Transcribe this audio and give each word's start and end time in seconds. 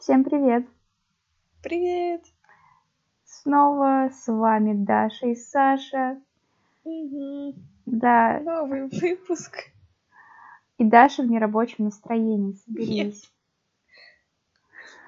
Всем 0.00 0.24
привет! 0.24 0.66
Привет! 1.62 2.24
Снова 3.22 4.08
с 4.10 4.32
вами 4.32 4.82
Даша 4.82 5.26
и 5.26 5.34
Саша. 5.34 6.18
Угу. 6.84 7.54
Да, 7.84 8.40
Новый 8.40 8.88
выпуск. 8.88 9.58
и 10.78 10.84
Даша 10.86 11.22
в 11.22 11.26
нерабочем 11.26 11.84
настроении. 11.84 12.54
Соберись. 12.64 13.30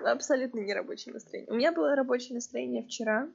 Абсолютно 0.04 0.60
нерабочее 0.60 1.14
настроение. 1.14 1.50
У 1.50 1.56
меня 1.56 1.72
было 1.72 1.96
рабочее 1.96 2.34
настроение 2.34 2.82
вчера 2.82 3.30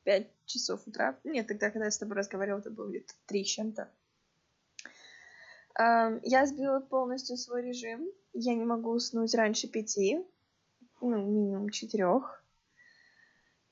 в 0.00 0.04
5 0.06 0.26
часов 0.46 0.84
утра. 0.88 1.16
Нет, 1.22 1.46
тогда, 1.46 1.70
когда 1.70 1.84
я 1.84 1.92
с 1.92 1.98
тобой 1.98 2.16
разговаривала, 2.16 2.58
это 2.58 2.70
было 2.72 2.88
где-то 2.88 3.14
3 3.26 3.44
с 3.44 3.46
чем-то. 3.46 3.88
Я 5.78 6.46
сбила 6.46 6.80
полностью 6.80 7.36
свой 7.36 7.62
режим. 7.62 8.08
Я 8.32 8.56
не 8.56 8.64
могу 8.64 8.90
уснуть 8.90 9.36
раньше 9.36 9.68
пяти, 9.68 10.26
ну, 11.00 11.16
минимум 11.16 11.70
четырех. 11.70 12.42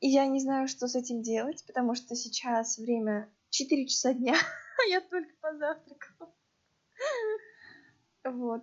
И 0.00 0.09
я 0.09 0.27
не 0.27 0.41
знаю, 0.41 0.69
что 0.69 0.86
с 0.86 0.95
этим 0.95 1.23
делать, 1.23 1.64
потому 1.66 1.95
что 1.95 2.14
сейчас 2.14 2.78
время 2.78 3.28
4 3.50 3.86
часа 3.86 4.14
дня, 4.14 4.34
а 4.78 4.88
я 4.91 5.00
только 5.00 5.30
позавтракала. 5.41 6.33
Вот. 8.24 8.62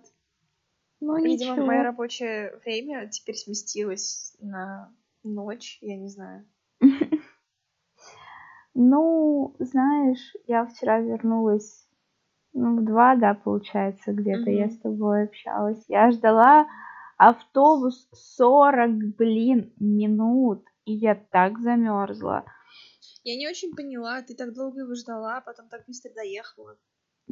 Ну 1.00 1.16
Видимо, 1.22 1.52
ничего. 1.52 1.66
мое 1.66 1.82
рабочее 1.82 2.56
время 2.64 3.06
теперь 3.08 3.36
сместилось 3.36 4.34
на 4.40 4.94
ночь, 5.22 5.78
я 5.82 5.96
не 5.96 6.08
знаю. 6.08 6.46
Ну, 8.78 9.56
знаешь, 9.58 10.36
я 10.46 10.66
вчера 10.66 11.00
вернулась, 11.00 11.88
ну, 12.52 12.76
в 12.76 12.84
два, 12.84 13.16
да, 13.16 13.32
получается, 13.32 14.12
где-то 14.12 14.50
я 14.50 14.66
Мгм. 14.66 14.70
с 14.74 14.78
тобой 14.80 15.22
общалась. 15.24 15.82
Я 15.88 16.10
ждала 16.10 16.66
автобус 17.16 18.08
40, 18.12 19.16
блин, 19.16 19.72
минут, 19.78 20.64
и 20.84 20.92
я 20.92 21.14
так 21.14 21.58
замерзла. 21.58 22.44
Я 23.24 23.36
не 23.36 23.48
очень 23.48 23.74
поняла, 23.74 24.22
ты 24.22 24.34
так 24.34 24.54
долго 24.54 24.80
его 24.82 24.94
ждала, 24.94 25.38
а 25.38 25.40
потом 25.40 25.68
так 25.68 25.84
быстро 25.86 26.12
доехала. 26.14 26.76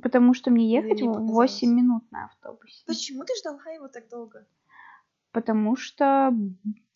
Потому 0.03 0.35
что 0.35 0.51
мне 0.51 0.71
ехать 0.73 1.01
мне 1.01 1.09
в- 1.09 1.13
показалось? 1.13 1.53
8 1.63 1.73
минут 1.73 2.11
на 2.11 2.25
автобусе. 2.27 2.83
Почему 2.87 3.25
ты 3.25 3.33
ждала 3.39 3.63
его 3.73 3.89
так 3.89 4.09
долго? 4.09 4.47
Потому 5.31 5.77
что 5.77 6.33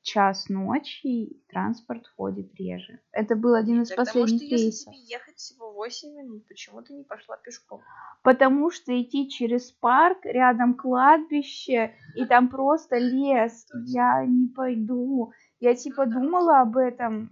час 0.08 0.48
ночи 0.48 1.06
и 1.06 1.42
транспорт 1.48 2.06
ходит 2.16 2.54
реже. 2.54 3.00
Это 3.12 3.36
был 3.36 3.54
один 3.54 3.82
из 3.82 3.88
что 3.88 3.96
последних 3.96 4.50
если 4.50 4.64
рейсов. 4.64 4.94
тебе 4.94 5.04
ехать 5.04 5.36
всего 5.36 5.72
8 5.72 6.16
минут, 6.16 6.46
почему 6.48 6.82
ты 6.82 6.94
не 6.94 7.04
пошла 7.04 7.36
пешком? 7.36 7.82
Потому 8.22 8.70
что 8.70 9.00
идти 9.00 9.28
через 9.28 9.70
парк, 9.70 10.18
рядом 10.24 10.74
кладбище, 10.74 11.94
и 12.14 12.24
там 12.24 12.48
просто 12.48 12.98
лес. 12.98 13.66
Я 13.86 14.24
не 14.26 14.48
пойду. 14.48 15.32
Я 15.60 15.74
типа 15.74 16.06
Ну 16.06 16.12
да. 16.12 16.20
думала 16.20 16.60
об 16.60 16.76
этом 16.76 17.30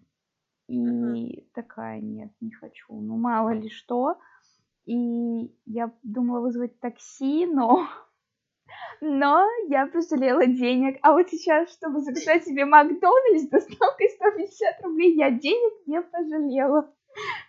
и 0.68 1.48
такая, 1.54 2.00
нет, 2.00 2.32
не 2.40 2.50
хочу. 2.50 3.00
Ну, 3.00 3.16
мало 3.16 3.50
ли 3.50 3.68
что. 3.70 4.18
И 4.84 5.54
я 5.64 5.92
думала 6.02 6.40
вызвать 6.40 6.78
такси, 6.80 7.46
но... 7.46 7.88
Но 9.00 9.46
я 9.68 9.86
пожалела 9.86 10.46
денег. 10.46 10.98
А 11.02 11.12
вот 11.12 11.28
сейчас, 11.30 11.72
чтобы 11.72 12.00
заказать 12.00 12.44
себе 12.44 12.64
Макдональдс 12.64 13.48
доставкой 13.48 14.08
150 14.10 14.82
рублей, 14.84 15.16
я 15.16 15.30
денег 15.30 15.86
не 15.86 16.00
пожалела. 16.00 16.92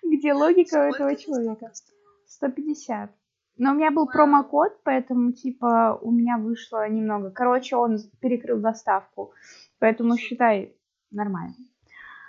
Где 0.04 0.34
логика 0.34 0.76
у 0.76 0.94
этого 0.94 1.16
человека? 1.16 1.68
доставка 1.68 1.76
стоила? 1.76 2.12
150. 2.28 3.12
Но 3.60 3.72
у 3.72 3.74
меня 3.74 3.90
был 3.92 4.08
промокод, 4.08 4.84
поэтому, 4.84 5.32
типа, 5.32 5.98
у 6.02 6.12
меня 6.12 6.38
вышло 6.38 6.88
немного. 6.88 7.32
Короче, 7.32 7.76
он 7.76 7.98
перекрыл 8.22 8.60
доставку. 8.60 9.34
Поэтому, 9.80 10.16
считай, 10.16 10.76
нормально. 11.10 11.56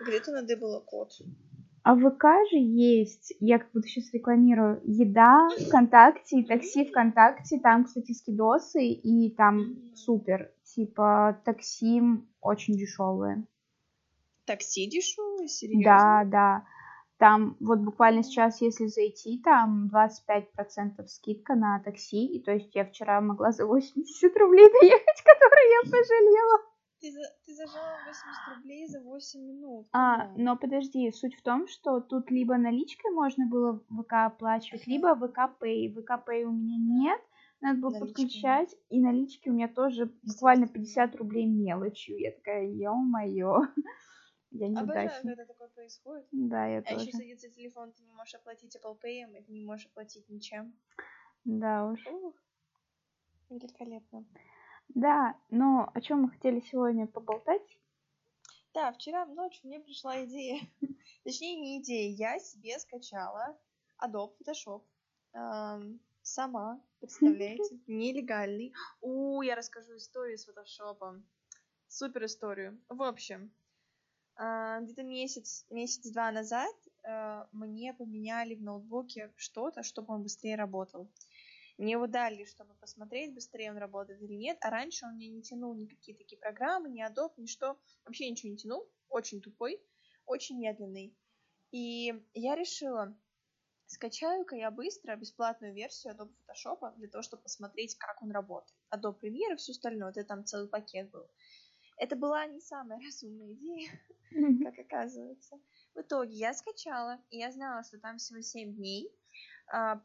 Где 0.01 0.21
ты 0.21 0.33
надыбала 0.33 0.81
код? 0.81 1.11
А 1.89 1.95
в 1.95 2.01
ВК 2.01 2.25
же 2.51 2.59
есть, 2.59 3.33
я 3.41 3.59
как 3.59 3.71
будто 3.73 3.89
сейчас 3.89 4.13
рекламирую, 4.13 4.83
еда 4.85 5.49
ВКонтакте 5.59 6.41
и 6.41 6.45
такси 6.45 6.85
ВКонтакте. 6.85 7.59
Там, 7.61 7.85
кстати, 7.85 8.13
скидосы, 8.13 8.89
и 8.89 9.31
там 9.35 9.75
супер. 9.95 10.53
Типа, 10.65 11.41
такси 11.47 12.03
очень 12.43 12.75
дешевые. 12.75 13.43
Такси 14.45 14.87
дешевое? 14.87 15.47
Серьезно? 15.47 15.83
Да, 15.83 16.25
да. 16.27 16.65
Там 17.17 17.57
вот 17.59 17.79
буквально 17.79 18.23
сейчас, 18.23 18.61
если 18.61 18.89
зайти, 18.89 19.41
там 19.43 19.91
25% 19.91 21.07
скидка 21.07 21.55
на 21.55 21.81
такси. 21.83 22.27
И 22.27 22.43
то 22.43 22.53
есть 22.53 22.75
я 22.75 22.85
вчера 22.85 23.23
могла 23.23 23.51
за 23.51 23.65
80 23.65 24.37
рублей 24.37 24.69
доехать, 24.79 25.23
которые 25.25 25.71
я 25.71 25.91
пожалела. 25.91 26.59
Ты, 27.01 27.13
за, 27.13 27.21
ты 27.45 27.55
зажала 27.55 28.03
80 28.05 28.49
рублей 28.49 28.87
за 28.89 29.01
8 29.01 29.41
минут. 29.41 29.87
А, 29.93 30.33
но 30.37 30.57
подожди, 30.57 31.11
суть 31.13 31.35
в 31.37 31.43
том, 31.43 31.67
что 31.67 32.01
тут 32.01 32.31
либо 32.31 32.57
наличкой 32.57 33.11
можно 33.13 33.47
было 33.47 33.81
ВК 33.91 34.13
оплачивать, 34.27 34.87
либо 34.87 35.15
ВК 35.17 35.39
Pay. 35.61 35.89
ВК 35.95 36.11
Pay 36.29 36.43
у 36.45 36.53
меня 36.53 36.77
нет, 36.79 37.21
надо 37.61 37.81
было 37.81 37.91
Налички 37.91 38.07
подключать, 38.07 38.75
и 38.91 39.01
налички 39.01 39.49
у 39.49 39.53
меня 39.53 39.69
тоже 39.69 40.13
буквально 40.23 40.67
50 40.69 41.17
рублей 41.17 41.47
мелочью. 41.47 42.19
Я 42.19 42.33
такая, 42.33 42.67
ё-моё, 42.67 43.63
я 44.51 44.69
Обожаю, 44.69 45.25
неудачник. 45.25 45.25
когда 45.25 45.45
такое 45.45 45.69
происходит. 45.69 46.27
Да, 46.33 46.67
я 46.67 46.83
А 46.83 46.91
тоже. 46.91 47.07
еще 47.07 47.13
садится 47.13 47.51
телефон, 47.51 47.93
ты 47.93 48.03
не 48.03 48.13
можешь 48.13 48.35
оплатить 48.35 48.77
Apple 48.77 48.99
Pay, 49.01 49.39
и 49.39 49.43
ты 49.43 49.53
не 49.53 49.65
можешь 49.65 49.87
оплатить 49.87 50.29
ничем. 50.29 50.73
Да 51.45 51.87
уж. 51.91 52.01
Ух, 52.05 52.35
великолепно. 53.51 54.25
Да, 54.95 55.37
но 55.51 55.91
о 55.95 56.01
чем 56.01 56.23
мы 56.23 56.31
хотели 56.31 56.61
сегодня 56.61 57.07
поболтать? 57.07 57.63
Да, 58.75 58.93
вчера 58.93 59.27
ночью 59.27 59.61
мне 59.65 59.81
пришла 59.81 60.25
идея. 60.25 60.61
Точнее, 61.25 61.57
не 61.57 61.83
идея. 61.83 62.15
Я 62.15 62.39
себе 62.39 62.79
скачала 62.79 63.59
Adobe 64.03 64.33
Photoshop. 64.39 64.83
эм, 65.35 66.01
сама, 66.23 66.81
представляете? 67.01 67.79
Нелегальный. 67.87 68.73
У, 69.01 69.43
я 69.43 69.57
расскажу 69.57 69.97
историю 69.97 70.39
с 70.39 70.45
фотошопом. 70.45 71.27
Супер 71.89 72.25
историю. 72.27 72.81
В 72.89 73.03
общем, 73.03 73.51
а, 74.37 74.81
где-то 74.81 75.03
месяц, 75.03 75.67
месяц-два 75.71 76.31
назад 76.31 76.75
э, 77.03 77.45
мне 77.51 77.93
поменяли 77.95 78.55
в 78.55 78.63
ноутбуке 78.63 79.33
что-то, 79.37 79.83
чтобы 79.83 80.15
он 80.15 80.23
быстрее 80.23 80.55
работал. 80.55 81.11
Мне 81.79 81.93
его 81.93 82.09
дали, 82.09 82.45
чтобы 82.45 82.75
посмотреть, 82.75 83.35
быстрее 83.35 83.71
он 83.71 83.79
работает 83.79 84.21
или 84.21 84.35
нет. 84.35 84.59
А 84.63 84.71
раньше 84.71 85.07
он 85.07 85.15
мне 85.15 85.29
не 85.29 85.43
тянул 85.43 85.75
никакие 85.75 86.17
такие 86.19 86.37
программы, 86.37 86.91
ни 86.91 87.01
Adobe, 87.01 87.35
ничто. 87.37 87.79
Вообще 88.05 88.29
ничего 88.29 88.51
не 88.51 88.59
тянул. 88.59 88.91
Очень 89.09 89.41
тупой, 89.41 89.81
очень 90.27 90.59
медленный. 90.59 91.17
И 91.71 92.13
я 92.35 92.57
решила, 92.57 93.17
скачаю-ка 93.87 94.57
я 94.57 94.73
быстро 94.73 95.15
бесплатную 95.15 95.73
версию 95.73 96.15
Adobe 96.15 96.35
Photoshop 96.49 96.97
для 96.97 97.09
того, 97.09 97.23
чтобы 97.23 97.45
посмотреть, 97.45 97.97
как 97.97 98.21
он 98.23 98.33
работает. 98.33 98.77
Adobe 98.93 99.21
Premiere 99.21 99.53
и 99.53 99.57
все 99.57 99.71
остальное. 99.71 100.11
Это 100.11 100.25
там 100.25 100.45
целый 100.45 100.69
пакет 100.69 101.11
был. 101.11 101.31
Это 101.97 102.17
была 102.17 102.45
не 102.47 102.61
самая 102.61 103.01
разумная 103.05 103.53
идея, 103.53 103.91
как 104.65 104.79
оказывается. 104.81 105.61
В 105.95 106.01
итоге 106.01 106.35
я 106.35 106.55
скачала, 106.55 107.23
и 107.31 107.39
я 107.39 107.53
знала, 107.53 107.85
что 107.85 108.01
там 108.01 108.19
всего 108.19 108.41
7 108.41 108.75
дней 108.75 109.13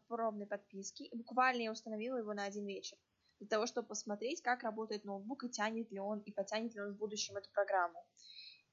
пробной 0.07 0.47
подписки. 0.47 1.03
И 1.03 1.15
буквально 1.15 1.61
я 1.61 1.71
установила 1.71 2.17
его 2.17 2.33
на 2.33 2.43
один 2.43 2.65
вечер. 2.65 2.97
Для 3.39 3.47
того, 3.47 3.65
чтобы 3.65 3.87
посмотреть, 3.87 4.41
как 4.41 4.63
работает 4.63 5.05
ноутбук, 5.05 5.43
и 5.43 5.49
тянет 5.49 5.91
ли 5.91 5.99
он, 5.99 6.19
и 6.19 6.31
потянет 6.31 6.73
ли 6.75 6.81
он 6.81 6.93
в 6.93 6.97
будущем 6.97 7.35
эту 7.37 7.49
программу. 7.51 8.05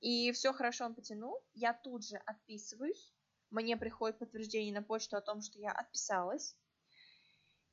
И 0.00 0.33
все 0.33 0.53
хорошо 0.53 0.87
он 0.87 0.94
потянул. 0.94 1.43
Я 1.55 1.75
тут 1.75 2.06
же 2.06 2.16
отписываюсь. 2.16 3.12
Мне 3.50 3.77
приходит 3.77 4.19
подтверждение 4.19 4.72
на 4.72 4.83
почту 4.83 5.16
о 5.16 5.21
том, 5.21 5.43
что 5.43 5.59
я 5.59 5.72
отписалась. 5.72 6.56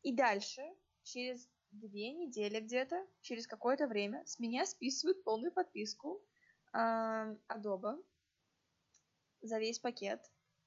И 0.02 0.16
дальше, 0.16 0.62
через 1.04 1.48
две 1.72 2.12
недели 2.14 2.60
где-то, 2.60 3.06
через 3.22 3.48
какое-то 3.48 3.88
время, 3.88 4.26
с 4.26 4.40
меня 4.40 4.66
списывают 4.66 5.24
полную 5.24 5.52
подписку 5.52 6.22
эм, 6.74 7.40
Adobe 7.48 8.04
за 9.42 9.60
весь 9.60 9.80
пакет. 9.80 10.22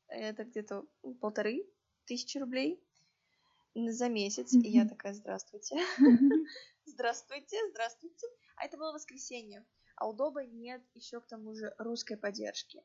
Это 0.08 0.44
где-то 0.44 0.86
полторы 1.20 1.66
тысячи 2.10 2.38
рублей 2.38 2.82
за 3.76 4.08
месяц. 4.08 4.52
И 4.52 4.68
я 4.68 4.84
такая, 4.84 5.14
здравствуйте. 5.14 5.76
Здравствуйте, 6.84 7.56
здравствуйте. 7.70 8.26
А 8.56 8.64
это 8.64 8.76
было 8.76 8.92
воскресенье. 8.92 9.64
А 9.94 10.08
у 10.08 10.12
Доба 10.12 10.44
нет 10.44 10.82
еще 10.94 11.20
к 11.20 11.28
тому 11.28 11.54
же 11.54 11.72
русской 11.78 12.16
поддержки. 12.16 12.82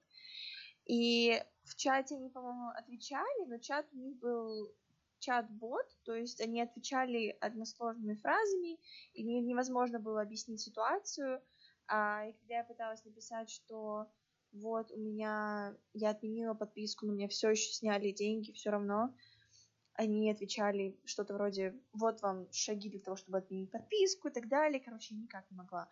И 0.86 1.42
в 1.63 1.75
чате 1.75 2.16
они, 2.16 2.30
по-моему, 2.30 2.69
отвечали, 2.69 3.45
но 3.48 3.57
чат 3.57 3.88
у 3.94 3.98
них 3.98 4.16
был 4.19 4.72
чат-бот, 5.18 5.88
то 6.04 6.13
есть 6.13 6.39
они 6.39 6.62
отвечали 6.62 7.36
односложными 7.42 8.13
фразами, 8.13 8.77
и 9.13 9.24
не- 9.24 9.42
невозможно 9.42 10.00
было 10.00 10.22
объяснить 10.22 10.62
ситуацию. 10.62 11.42
А, 11.88 12.27
и 12.27 12.33
когда 12.33 12.57
я 12.57 12.63
пыталась 12.63 13.04
написать, 13.06 13.50
что 13.50 14.07
вот 14.52 14.92
у 14.92 14.98
меня, 14.98 15.76
я 15.94 16.10
отменила 16.10 16.54
подписку, 16.54 17.06
но 17.06 17.14
мне 17.14 17.28
все 17.28 17.50
еще 17.50 17.72
сняли 17.72 18.12
деньги, 18.12 18.52
все 18.52 18.70
равно, 18.70 19.14
они 19.94 20.32
отвечали 20.32 21.00
что-то 21.06 21.34
вроде, 21.34 21.74
вот 21.94 22.22
вам 22.22 22.52
шаги 22.52 22.90
для 22.90 23.00
того, 23.00 23.16
чтобы 23.16 23.38
отменить 23.38 23.72
подписку 23.72 24.28
и 24.28 24.32
так 24.32 24.48
далее. 24.48 24.82
Короче, 24.84 25.16
никак 25.16 25.50
не 25.50 25.58
могла. 25.58 25.90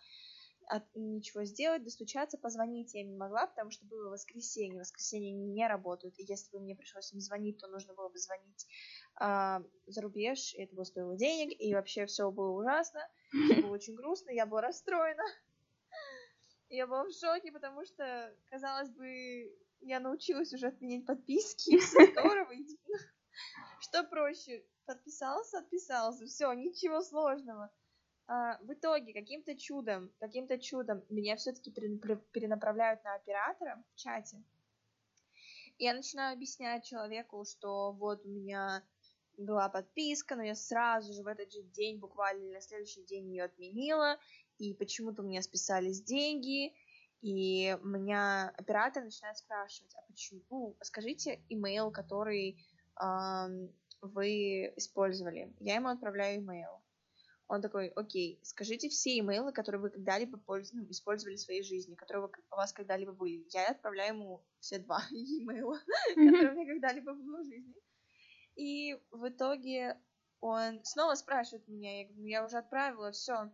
от, 0.67 0.83
ничего 0.95 1.43
сделать, 1.45 1.83
достучаться, 1.83 2.37
позвонить 2.37 2.93
я 2.93 3.03
не 3.03 3.15
могла, 3.15 3.47
потому 3.47 3.71
что 3.71 3.85
было 3.85 4.09
воскресенье, 4.09 4.81
воскресенье 4.81 5.31
не 5.31 5.67
работают, 5.67 6.19
и 6.19 6.25
если 6.27 6.51
бы 6.51 6.61
мне 6.61 6.75
пришлось 6.75 7.13
им 7.13 7.19
звонить, 7.19 7.59
то 7.59 7.67
нужно 7.67 7.93
было 7.93 8.09
бы 8.09 8.17
звонить 8.17 8.67
а, 9.15 9.61
за 9.87 10.01
рубеж, 10.01 10.53
и 10.53 10.63
это 10.63 10.75
бы 10.75 10.85
стоило 10.85 11.15
денег, 11.17 11.53
и 11.59 11.73
вообще 11.73 12.05
все 12.05 12.29
было 12.31 12.51
ужасно, 12.51 13.01
было 13.61 13.71
очень 13.71 13.95
грустно, 13.95 14.31
я 14.31 14.45
была 14.45 14.61
расстроена, 14.61 15.23
я 16.73 16.87
была 16.87 17.03
в 17.05 17.11
шоке, 17.11 17.51
потому 17.51 17.85
что, 17.85 18.35
казалось 18.49 18.89
бы, 18.89 19.55
я 19.81 19.99
научилась 19.99 20.53
уже 20.53 20.67
отменять 20.67 21.05
подписки, 21.05 21.79
здорово, 21.79 22.51
что 23.79 24.03
проще, 24.03 24.65
подписался, 24.85 25.59
отписался, 25.59 26.25
все, 26.25 26.51
ничего 26.53 27.01
сложного. 27.01 27.71
А, 28.25 28.57
в 28.63 28.73
итоге, 28.73 29.13
каким-то 29.13 29.55
чудом, 29.55 30.11
каким-то 30.19 30.57
чудом 30.57 31.03
меня 31.09 31.35
все-таки 31.35 31.71
перенаправляют 31.71 33.03
на 33.03 33.15
оператора 33.15 33.83
в 33.93 33.95
чате. 33.95 34.41
Я 35.77 35.93
начинаю 35.93 36.33
объяснять 36.33 36.85
человеку, 36.85 37.43
что 37.45 37.91
вот 37.91 38.25
у 38.25 38.29
меня 38.29 38.83
была 39.37 39.69
подписка, 39.69 40.35
но 40.35 40.43
я 40.43 40.55
сразу 40.55 41.13
же 41.13 41.23
в 41.23 41.27
этот 41.27 41.51
же 41.51 41.63
день, 41.63 41.99
буквально 41.99 42.53
на 42.53 42.61
следующий 42.61 43.03
день 43.03 43.29
ее 43.29 43.43
отменила, 43.43 44.17
и 44.57 44.73
почему-то 44.73 45.21
у 45.21 45.25
меня 45.25 45.41
списались 45.41 46.01
деньги, 46.01 46.73
и 47.21 47.77
меня 47.83 48.53
оператор 48.57 49.03
начинает 49.03 49.37
спрашивать, 49.37 49.93
а 49.95 50.01
почему, 50.07 50.41
ну, 50.49 50.77
скажите 50.81 51.41
имейл, 51.49 51.89
который 51.91 52.57
э, 53.01 53.67
вы 54.01 54.73
использовали. 54.75 55.53
Я 55.59 55.75
ему 55.75 55.87
отправляю 55.87 56.41
имейл. 56.41 56.81
Он 57.47 57.61
такой, 57.61 57.89
окей, 57.89 58.39
скажите 58.43 58.89
все 58.89 59.19
имейлы, 59.19 59.51
которые 59.51 59.81
вы 59.81 59.89
когда-либо 59.89 60.41
ну, 60.47 60.89
использовали 60.89 61.35
в 61.35 61.41
своей 61.41 61.63
жизни, 61.63 61.95
которые 61.95 62.27
у 62.27 62.55
вас 62.55 62.73
когда-либо 62.73 63.11
были. 63.11 63.45
Я 63.51 63.69
отправляю 63.69 64.15
ему 64.15 64.43
все 64.59 64.79
два 64.79 65.01
имейла, 65.11 65.79
которые 66.15 66.51
у 66.51 66.55
меня 66.55 66.65
когда-либо 66.65 67.13
были 67.13 67.41
в 67.41 67.45
жизни. 67.45 67.75
И 68.55 68.99
в 69.11 69.27
итоге 69.27 69.97
он 70.39 70.83
снова 70.83 71.15
спрашивает 71.15 71.67
меня, 71.67 71.99
я 72.01 72.07
говорю, 72.07 72.27
я 72.27 72.45
уже 72.45 72.57
отправила, 72.57 73.11
все. 73.11 73.51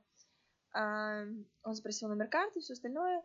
Он 0.74 1.76
спросил 1.76 2.10
номер 2.10 2.28
карты, 2.28 2.60
все 2.60 2.74
остальное. 2.74 3.24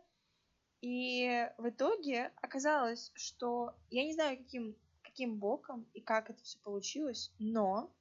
И 0.81 1.49
в 1.57 1.69
итоге 1.69 2.31
оказалось, 2.41 3.11
что 3.15 3.75
я 3.89 4.03
не 4.03 4.13
знаю, 4.13 4.37
каким, 4.37 4.75
каким 5.01 5.39
боком 5.39 5.89
и 5.93 6.01
как 6.01 6.29
это 6.29 6.43
все 6.43 6.59
получилось, 6.59 7.33
но 7.39 7.95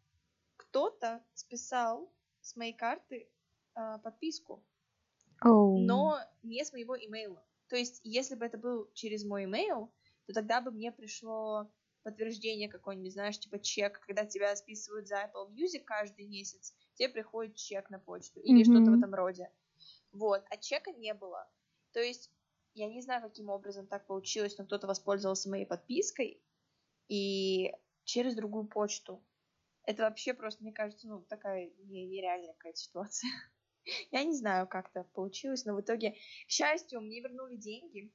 кто-то 0.57 1.25
списал 1.35 2.13
с 2.41 2.57
моей 2.57 2.75
карты 2.75 3.31
э, 3.75 3.99
подписку, 4.03 4.63
oh. 5.45 5.79
но 5.79 6.19
не 6.43 6.65
с 6.65 6.73
моего 6.73 6.97
имейла. 6.97 7.43
То 7.69 7.77
есть, 7.77 8.01
если 8.05 8.35
бы 8.35 8.45
это 8.45 8.59
был 8.59 8.91
через 8.93 9.25
мой 9.25 9.45
имейл, 9.45 9.93
то 10.27 10.35
тогда 10.35 10.61
бы 10.61 10.71
мне 10.71 10.93
пришло 10.93 11.71
подтверждение 12.03 12.69
какое-нибудь, 12.69 13.13
знаешь, 13.13 13.39
типа 13.39 13.59
чек, 13.59 14.01
когда 14.01 14.27
тебя 14.27 14.55
списывают 14.57 15.09
за 15.09 15.25
Apple 15.25 15.51
Music 15.55 15.85
каждый 15.85 16.27
месяц, 16.27 16.75
тебе 16.95 17.09
приходит 17.09 17.57
чек 17.57 17.91
на 17.91 17.99
почту 17.99 18.41
или 18.41 18.61
mm-hmm. 18.61 18.65
что-то 18.65 18.91
в 18.91 18.99
этом 18.99 19.15
роде. 19.15 19.51
Вот, 20.13 20.45
а 20.51 20.57
чека 20.57 20.93
не 20.93 21.15
было. 21.15 21.49
То 21.93 22.01
есть, 22.01 22.31
я 22.75 22.89
не 22.89 23.03
знаю, 23.03 23.23
каким 23.23 23.51
образом 23.51 23.87
так 23.87 24.07
получилось, 24.07 24.57
но 24.59 24.65
кто-то 24.65 24.87
воспользовался 24.87 25.51
моей 25.51 25.67
подпиской 25.67 26.43
и 27.09 27.73
через 28.05 28.35
другую 28.35 28.67
почту 28.67 29.23
это 29.87 30.05
вообще 30.05 30.35
просто, 30.35 30.63
мне 30.63 30.73
кажется, 30.73 31.09
ну, 31.09 31.23
такая 31.23 31.71
нереальная 31.79 32.55
какая-то 32.55 32.79
ситуация. 32.79 33.31
Я 34.11 34.25
не 34.25 34.35
знаю, 34.35 34.67
как 34.67 34.91
это 34.91 35.05
получилось, 35.13 35.65
но 35.65 35.75
в 35.75 35.81
итоге, 35.81 36.13
к 36.47 36.51
счастью, 36.51 37.01
мне 37.01 37.21
вернули 37.21 37.57
деньги. 37.57 38.13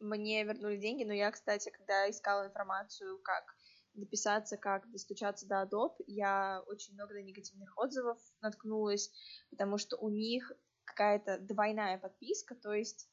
Мне 0.00 0.42
вернули 0.42 0.78
деньги, 0.78 1.04
но 1.04 1.12
я, 1.12 1.30
кстати, 1.30 1.70
когда 1.70 2.10
искала 2.10 2.46
информацию, 2.46 3.20
как 3.20 3.56
дописаться, 3.94 4.56
как 4.56 4.90
достучаться 4.90 5.46
до 5.46 5.62
Adobe, 5.62 6.02
я 6.06 6.62
очень 6.66 6.94
много 6.94 7.14
на 7.14 7.22
негативных 7.22 7.76
отзывов 7.76 8.18
наткнулась, 8.40 9.10
потому 9.50 9.78
что 9.78 9.96
у 9.96 10.08
них 10.08 10.52
какая-то 10.84 11.38
двойная 11.38 11.98
подписка, 11.98 12.54
то 12.54 12.72
есть 12.72 13.08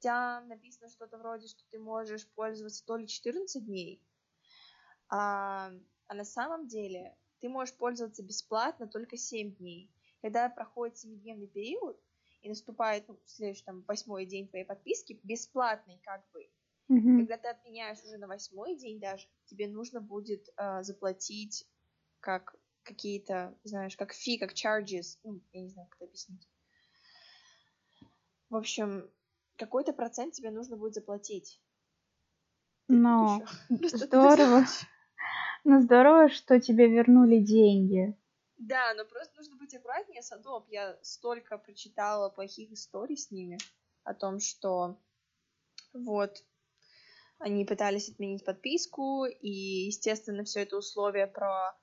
там 0.00 0.48
написано 0.48 0.88
что-то 0.88 1.18
вроде, 1.18 1.48
что 1.48 1.62
ты 1.70 1.78
можешь 1.78 2.28
пользоваться 2.34 2.84
то 2.84 2.96
ли 2.96 3.06
14 3.06 3.64
дней, 3.64 4.02
а 5.08 5.72
а 6.08 6.14
на 6.14 6.24
самом 6.24 6.68
деле 6.68 7.16
ты 7.40 7.48
можешь 7.48 7.76
пользоваться 7.76 8.22
бесплатно 8.22 8.86
только 8.86 9.16
7 9.16 9.56
дней. 9.56 9.90
Когда 10.22 10.48
проходит 10.48 11.04
7-дневный 11.04 11.48
период, 11.48 12.00
и 12.42 12.48
наступает 12.48 13.08
ну, 13.08 13.18
следующий 13.24 13.64
там 13.64 13.82
восьмой 13.88 14.24
день 14.24 14.48
твоей 14.48 14.64
подписки, 14.64 15.18
бесплатный 15.24 16.00
как 16.04 16.24
бы. 16.32 16.48
Mm-hmm. 16.90 17.18
Когда 17.18 17.36
ты 17.38 17.48
отменяешь 17.48 18.02
уже 18.04 18.16
на 18.18 18.28
восьмой 18.28 18.76
день 18.76 19.00
даже, 19.00 19.26
тебе 19.46 19.68
нужно 19.68 20.00
будет 20.00 20.48
э, 20.56 20.82
заплатить 20.82 21.66
как 22.20 22.54
какие-то, 22.84 23.58
знаешь, 23.64 23.96
как 23.96 24.12
фи, 24.12 24.38
как 24.38 24.52
charges, 24.52 25.18
ну, 25.24 25.40
я 25.52 25.62
не 25.62 25.68
знаю, 25.68 25.88
как 25.88 26.00
это 26.00 26.04
объяснить. 26.06 26.48
В 28.48 28.54
общем, 28.54 29.10
какой-то 29.56 29.92
процент 29.92 30.34
тебе 30.34 30.50
нужно 30.50 30.76
будет 30.76 30.94
заплатить. 30.94 31.60
Но 32.88 33.42
здорово. 33.70 34.64
Ну 35.64 35.80
здорово, 35.80 36.28
что 36.28 36.60
тебе 36.60 36.88
вернули 36.88 37.40
деньги. 37.40 38.16
Да, 38.56 38.94
но 38.94 39.04
просто 39.04 39.36
нужно 39.36 39.56
быть 39.56 39.74
аккуратнее 39.74 40.22
с 40.22 40.32
Adobe. 40.32 40.66
Я 40.68 40.96
столько 41.02 41.58
прочитала 41.58 42.30
плохих 42.30 42.70
историй 42.70 43.16
с 43.16 43.30
ними 43.30 43.58
о 44.04 44.14
том, 44.14 44.38
что 44.38 44.98
вот 45.92 46.44
они 47.38 47.64
пытались 47.64 48.08
отменить 48.08 48.44
подписку, 48.44 49.26
и, 49.26 49.50
естественно, 49.86 50.44
все 50.44 50.60
это 50.60 50.76
условие 50.76 51.26
про 51.26 51.76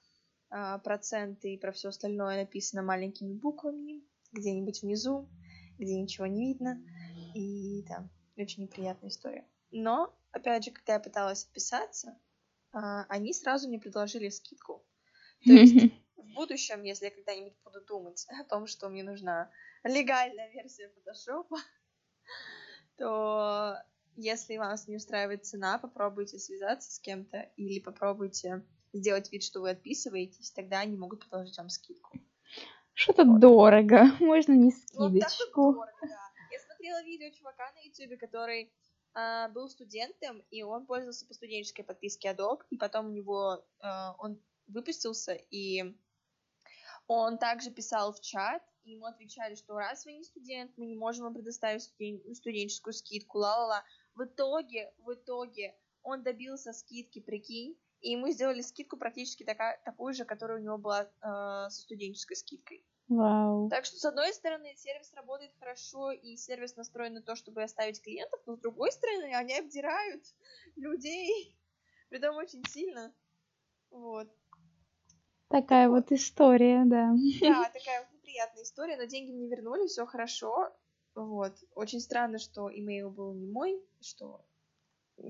э, 0.52 0.80
проценты 0.84 1.54
и 1.54 1.58
про 1.58 1.72
все 1.72 1.90
остальное 1.90 2.38
написано 2.38 2.82
маленькими 2.82 3.34
буквами 3.34 4.04
где-нибудь 4.32 4.82
внизу, 4.82 5.30
где 5.78 6.00
ничего 6.00 6.26
не 6.26 6.54
видно. 6.54 6.82
И 7.36 7.84
да, 7.84 8.10
очень 8.36 8.64
неприятная 8.64 9.10
история. 9.10 9.48
Но, 9.72 10.14
опять 10.32 10.66
же, 10.66 10.72
когда 10.72 10.94
я 10.94 11.00
пыталась 11.00 11.46
отписаться, 11.46 12.18
а, 12.72 13.06
они 13.10 13.34
сразу 13.34 13.68
мне 13.68 13.80
предложили 13.80 14.30
скидку. 14.30 14.86
То 15.46 15.52
есть 15.52 15.76
в 16.16 16.34
будущем, 16.34 16.84
если 16.84 17.06
я 17.06 17.12
когда-нибудь 17.12 17.54
буду 17.64 17.82
думать 17.82 18.26
о 18.40 18.44
том, 18.44 18.68
что 18.68 18.90
мне 18.90 19.04
нужна 19.04 19.52
легальная 19.84 20.52
версия 20.52 20.90
фотошопа, 20.90 21.58
то 22.98 23.78
если 24.16 24.58
вас 24.58 24.88
не 24.88 24.98
устраивает 24.98 25.46
цена, 25.46 25.78
попробуйте 25.78 26.40
связаться 26.40 26.92
с 26.92 27.00
кем-то 27.00 27.50
или 27.58 27.80
попробуйте 27.80 28.66
сделать 28.94 29.32
вид, 29.32 29.44
что 29.44 29.62
вы 29.62 29.72
отписываетесь, 29.72 30.52
тогда 30.52 30.80
они 30.80 30.98
могут 30.98 31.22
предложить 31.22 31.58
вам 31.58 31.70
скидку. 31.70 32.20
Что-то 32.94 33.26
вот. 33.26 33.40
дорого, 33.40 34.06
можно 34.20 34.54
не 34.54 34.72
скидочку. 34.72 35.64
Вот 35.64 35.74
дорого, 35.76 35.98
да. 36.02 36.32
Я 36.52 36.60
смотрела 36.60 37.04
видео 37.04 37.30
чувака 37.32 37.72
на 37.72 37.80
YouTube, 37.82 38.20
который 38.20 38.72
а, 39.16 39.50
был 39.50 39.70
студентом, 39.70 40.44
и 40.52 40.64
он 40.64 40.86
пользовался 40.86 41.26
по 41.26 41.34
студенческой 41.34 41.84
подписке 41.84 42.30
Adobe, 42.30 42.62
и 42.70 42.78
потом 42.78 43.08
у 43.08 43.12
него 43.12 43.66
а, 43.80 44.16
он 44.20 44.40
выпустился, 44.68 45.34
и 45.34 45.96
он 47.08 47.38
также 47.38 47.72
писал 47.72 48.14
в 48.14 48.22
чат, 48.22 48.64
и 48.84 48.92
ему 48.92 49.06
отвечали, 49.06 49.56
что 49.56 49.76
раз 49.76 50.06
вы 50.06 50.14
не 50.14 50.24
студент, 50.24 50.72
мы 50.78 50.86
не 50.86 50.96
можем 50.96 51.26
вам 51.26 51.34
предоставить 51.34 51.84
студен... 51.84 52.36
студенческую 52.36 52.94
скидку, 52.94 53.40
ла-ла-ла. 53.40 53.84
В 54.16 54.26
итоге, 54.26 54.94
в 55.00 55.14
итоге 55.14 55.76
он 56.04 56.24
добился 56.24 56.74
скидки, 56.74 57.20
прикинь, 57.20 57.78
и 58.02 58.12
ему 58.12 58.30
сделали 58.30 58.62
скидку 58.62 58.98
практически 58.98 59.44
такая, 59.44 59.82
такую 59.86 60.14
же, 60.14 60.26
которая 60.26 60.60
у 60.60 60.62
него 60.62 60.78
была 60.78 61.04
э, 61.04 61.70
со 61.70 61.82
студенческой 61.82 62.36
скидкой. 62.36 62.86
Вау. 63.08 63.70
Так 63.70 63.86
что, 63.86 63.98
с 63.98 64.06
одной 64.06 64.34
стороны, 64.34 64.74
сервис 64.76 65.14
работает 65.14 65.52
хорошо, 65.60 66.12
и 66.12 66.36
сервис 66.36 66.76
настроен 66.76 67.14
на 67.14 67.22
то, 67.22 67.36
чтобы 67.36 67.64
оставить 67.64 68.02
клиентов, 68.02 68.42
но 68.46 68.56
с 68.56 68.60
другой 68.60 68.92
стороны, 68.92 69.34
они 69.36 69.58
обдирают 69.58 70.24
людей, 70.76 71.58
притом 72.10 72.36
очень 72.36 72.64
сильно. 72.66 73.14
Вот. 73.90 74.28
Такая 75.48 75.88
вот. 75.88 76.10
вот 76.10 76.12
история, 76.12 76.84
да. 76.86 77.14
Да, 77.42 77.70
такая 77.74 78.02
вот 78.02 78.12
неприятная 78.14 78.64
история, 78.64 78.98
но 78.98 79.06
деньги 79.06 79.32
мне 79.32 79.48
вернули, 79.48 79.88
все 79.88 80.06
хорошо. 80.06 80.76
Вот. 81.16 81.54
Очень 81.76 82.00
странно, 82.00 82.40
что 82.40 82.70
имейл 82.74 83.10
был 83.10 83.34
не 83.34 83.48
мой, 83.48 83.80
что 84.02 84.44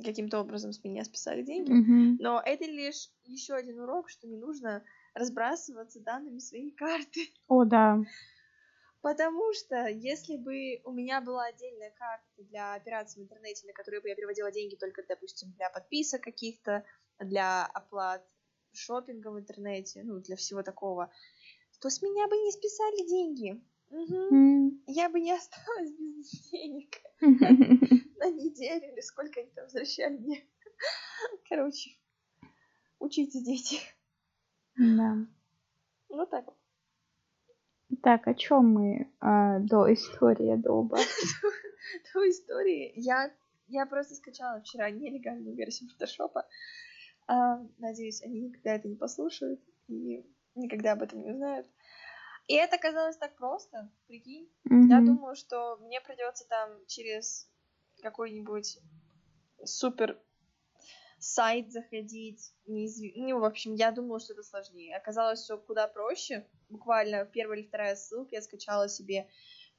каким-то 0.03 0.39
образом 0.39 0.71
с 0.71 0.83
меня 0.83 1.03
списали 1.03 1.41
деньги. 1.41 1.71
Mm-hmm. 1.71 2.17
Но 2.19 2.41
это 2.43 2.65
лишь 2.65 3.09
еще 3.25 3.53
один 3.53 3.79
урок, 3.79 4.09
что 4.09 4.27
не 4.27 4.37
нужно 4.37 4.83
разбрасываться 5.13 5.99
данными 5.99 6.39
своей 6.39 6.71
карты. 6.71 7.29
О, 7.47 7.65
да. 7.65 7.99
Потому 9.01 9.51
что 9.53 9.87
если 9.87 10.37
бы 10.37 10.81
у 10.85 10.93
меня 10.93 11.19
была 11.19 11.45
отдельная 11.45 11.91
карта 11.91 12.43
для 12.49 12.73
операций 12.73 13.21
в 13.21 13.25
интернете, 13.25 13.67
на 13.67 13.73
которую 13.73 14.01
бы 14.01 14.07
я 14.07 14.15
переводила 14.15 14.49
деньги 14.49 14.75
только, 14.75 15.03
допустим, 15.07 15.51
для 15.57 15.69
подписок 15.69 16.21
каких-то, 16.21 16.85
для 17.19 17.65
оплат 17.65 18.25
шопинга 18.71 19.29
в 19.29 19.37
интернете, 19.37 20.03
ну, 20.03 20.19
для 20.19 20.37
всего 20.37 20.63
такого, 20.63 21.11
то 21.81 21.89
с 21.89 22.01
меня 22.01 22.27
бы 22.29 22.37
не 22.37 22.51
списали 22.53 23.05
деньги. 23.05 23.61
Мгм. 23.93 24.81
Я 24.88 25.07
бы 25.09 25.19
не 25.19 25.31
осталась 25.31 25.91
без 25.91 26.31
денег 26.50 26.95
на 27.21 28.29
неделю 28.31 28.91
или 28.91 29.01
сколько 29.01 29.39
они 29.39 29.51
там 29.51 29.65
возвращали 29.65 30.17
мне. 30.17 30.43
Короче, 31.47 31.91
учитесь, 33.00 33.43
дети. 33.43 33.79
Да. 34.75 35.15
Ну 36.09 36.25
так. 36.25 36.45
Так, 38.01 38.27
о 38.27 38.33
чем 38.33 38.73
мы 38.73 39.13
а, 39.19 39.59
до 39.59 39.93
истории 39.93 40.55
Adobe? 40.55 40.97
До 42.13 42.29
истории. 42.29 42.93
Я, 42.95 43.31
я 43.67 43.85
просто 43.85 44.15
скачала 44.15 44.59
вчера 44.62 44.89
нелегальную 44.89 45.55
версию 45.55 45.91
фотошопа. 45.91 46.47
А, 47.27 47.59
надеюсь, 47.77 48.23
они 48.23 48.41
никогда 48.41 48.73
это 48.73 48.88
не 48.88 48.95
послушают 48.95 49.62
и 49.88 50.25
никогда 50.55 50.93
об 50.93 51.03
этом 51.03 51.21
не 51.21 51.31
узнают. 51.31 51.67
И 52.47 52.55
это 52.55 52.77
казалось 52.77 53.17
так 53.17 53.35
просто, 53.35 53.89
прикинь. 54.07 54.50
Мгм. 54.65 54.89
Я 54.89 55.01
думаю, 55.01 55.35
что 55.35 55.77
мне 55.77 56.01
придется 56.01 56.45
там 56.47 56.85
через 56.88 57.50
какой-нибудь 58.01 58.79
супер 59.63 60.19
сайт 61.19 61.71
заходить. 61.71 62.53
неизв- 62.67 63.13
Ну, 63.15 63.39
в 63.39 63.45
общем, 63.45 63.75
я 63.75 63.91
думала, 63.91 64.19
что 64.19 64.33
это 64.33 64.43
сложнее. 64.43 64.95
Оказалось, 64.95 65.39
все 65.39 65.57
куда 65.57 65.88
проще. 65.88 66.45
Буквально 66.69 67.25
первая 67.25 67.59
или 67.59 67.67
вторая 67.67 67.95
ссылка 67.95 68.35
я 68.35 68.41
скачала 68.41 68.89
себе 68.89 69.29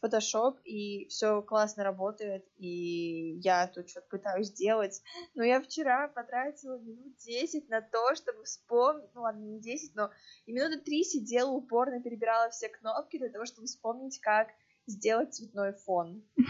Photoshop, 0.04 0.61
и 0.64 1.08
все 1.08 1.40
классно 1.42 1.84
работает, 1.84 2.44
и 2.56 3.38
я 3.38 3.66
тут 3.68 3.88
что-то 3.88 4.06
пытаюсь 4.08 4.52
делать. 4.52 5.02
Но 5.34 5.44
я 5.44 5.61
вчера 5.61 6.08
потратила 6.08 6.78
минут 6.78 7.16
10 7.18 7.68
на 7.68 7.80
то, 7.80 8.14
чтобы 8.14 8.44
вспомнить, 8.44 9.11
ну 9.14 9.23
ладно, 9.23 9.42
не 9.42 9.61
10, 9.61 9.94
но 9.94 10.11
и 10.46 10.52
минуты 10.52 10.78
3 10.78 11.04
сидела 11.04 11.50
упорно, 11.50 12.02
перебирала 12.02 12.50
все 12.50 12.68
кнопки 12.68 13.18
для 13.18 13.30
того, 13.30 13.46
чтобы 13.46 13.66
вспомнить, 13.66 14.20
как 14.20 14.49
сделать 14.87 15.34
цветной 15.34 15.73
фон. 15.73 16.23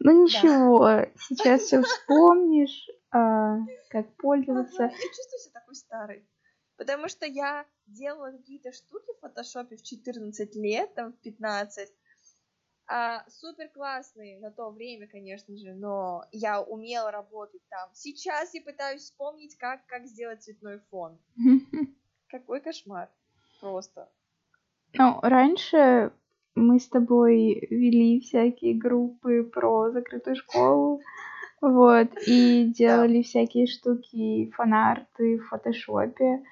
Ну 0.00 0.24
ничего, 0.24 1.06
сейчас 1.16 1.62
все 1.62 1.80
вспомнишь, 1.82 2.90
а, 3.10 3.58
как 3.88 4.14
пользоваться. 4.16 4.82
Я 4.82 4.90
чувствую 4.90 5.40
себя 5.40 5.60
такой 5.60 5.74
старой. 5.76 6.28
Потому 6.76 7.08
что 7.08 7.24
я 7.24 7.64
делала 7.86 8.32
какие-то 8.32 8.72
штуки 8.72 9.12
в 9.16 9.20
фотошопе 9.20 9.76
в 9.76 9.82
14 9.82 10.56
лет, 10.56 10.92
там 10.94 11.12
в 11.12 11.16
15. 11.20 11.88
А, 12.86 13.24
супер 13.28 13.68
классные 13.68 14.38
на 14.40 14.50
то 14.50 14.70
время, 14.70 15.06
конечно 15.06 15.56
же, 15.56 15.72
но 15.74 16.24
я 16.32 16.60
умела 16.60 17.10
работать 17.10 17.62
там. 17.70 17.88
Сейчас 17.94 18.52
я 18.54 18.60
пытаюсь 18.62 19.02
вспомнить, 19.02 19.56
как, 19.56 19.86
как 19.86 20.06
сделать 20.06 20.42
цветной 20.42 20.80
фон. 20.90 21.18
Какой 22.28 22.60
кошмар. 22.60 23.08
Просто. 23.60 24.08
Ну, 24.92 25.18
раньше 25.22 26.12
мы 26.54 26.78
с 26.78 26.88
тобой 26.88 27.66
вели 27.70 28.20
всякие 28.20 28.74
группы 28.74 29.42
про 29.42 29.90
закрытую 29.90 30.36
школу, 30.36 31.00
вот, 31.60 32.08
и 32.26 32.64
делали 32.76 33.22
всякие 33.22 33.66
штуки, 33.66 34.52
фанарты 34.54 35.38
в 35.38 35.48
фотошопе. 35.48 36.42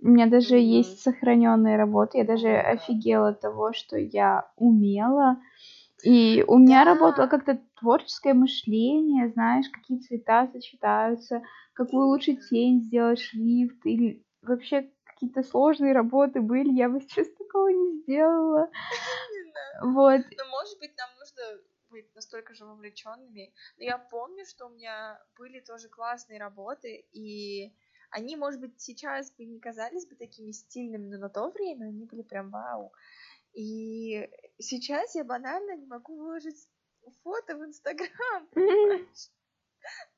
У 0.00 0.08
меня 0.08 0.26
даже 0.26 0.56
есть 0.58 1.00
сохраненные 1.00 1.76
работы, 1.76 2.18
я 2.18 2.24
даже 2.24 2.48
офигела 2.56 3.30
от 3.30 3.40
того, 3.40 3.72
что 3.72 3.96
я 3.96 4.48
умела. 4.56 5.38
И 6.02 6.44
у 6.46 6.58
меня 6.58 6.84
работало 6.84 7.26
как-то 7.26 7.60
творческое 7.80 8.34
мышление, 8.34 9.30
знаешь, 9.30 9.68
какие 9.68 9.98
цвета 9.98 10.48
сочетаются, 10.52 11.42
какую 11.72 12.06
лучше 12.06 12.36
тень 12.36 12.82
сделать, 12.82 13.20
шрифт, 13.20 13.84
или 13.84 14.24
вообще 14.42 14.90
какие-то 15.04 15.42
сложные 15.42 15.92
работы 15.92 16.40
были, 16.40 16.70
я 16.70 16.88
бы 16.88 17.00
сейчас 17.08 17.28
такого 17.30 17.68
не 17.68 18.02
сделала. 18.02 18.70
Именно. 19.32 19.92
Вот. 19.92 20.20
Но, 20.36 20.44
может 20.50 20.78
быть, 20.78 20.96
нам 20.96 21.10
нужно 21.18 21.62
быть 21.90 22.14
настолько 22.14 22.54
же 22.54 22.64
вовлеченными. 22.64 23.52
Но 23.78 23.84
я 23.84 23.98
помню, 23.98 24.44
что 24.46 24.66
у 24.66 24.70
меня 24.70 25.20
были 25.36 25.60
тоже 25.60 25.88
классные 25.88 26.38
работы, 26.38 27.06
и 27.12 27.72
они, 28.10 28.36
может 28.36 28.60
быть, 28.60 28.80
сейчас 28.80 29.32
бы 29.32 29.44
не 29.44 29.58
казались 29.58 30.06
бы 30.06 30.14
такими 30.14 30.52
стильными, 30.52 31.08
но 31.08 31.18
на 31.18 31.28
то 31.28 31.50
время 31.50 31.86
они 31.86 32.04
были 32.04 32.22
прям 32.22 32.50
вау. 32.50 32.92
И 33.52 34.28
сейчас 34.58 35.14
я 35.14 35.24
банально 35.24 35.76
не 35.76 35.86
могу 35.86 36.16
выложить 36.16 36.68
фото 37.22 37.56
в 37.56 37.64
Инстаграм? 37.64 38.48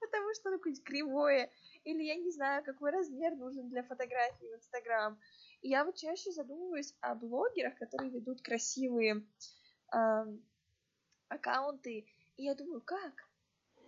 Потому 0.01 0.35
что 0.35 0.49
оно 0.49 0.59
какое-нибудь 0.59 0.85
кривое. 0.85 1.51
Или 1.85 2.03
я 2.05 2.17
не 2.17 2.31
знаю, 2.31 2.65
какой 2.65 2.91
размер 2.91 3.37
нужен 3.37 3.69
для 3.69 3.83
фотографии 3.83 4.47
в 4.47 4.57
Инстаграм. 4.57 5.19
И 5.63 5.69
я 5.69 5.85
вот 5.85 5.97
чаще 5.97 6.33
задумываюсь 6.33 6.95
о 7.01 7.15
блогерах, 7.15 7.77
которые 7.79 8.11
ведут 8.11 8.43
красивые 8.43 9.25
ам, 9.89 10.43
аккаунты. 11.29 12.07
И 12.37 12.45
я 12.45 12.55
думаю, 12.55 12.81
как? 12.81 13.13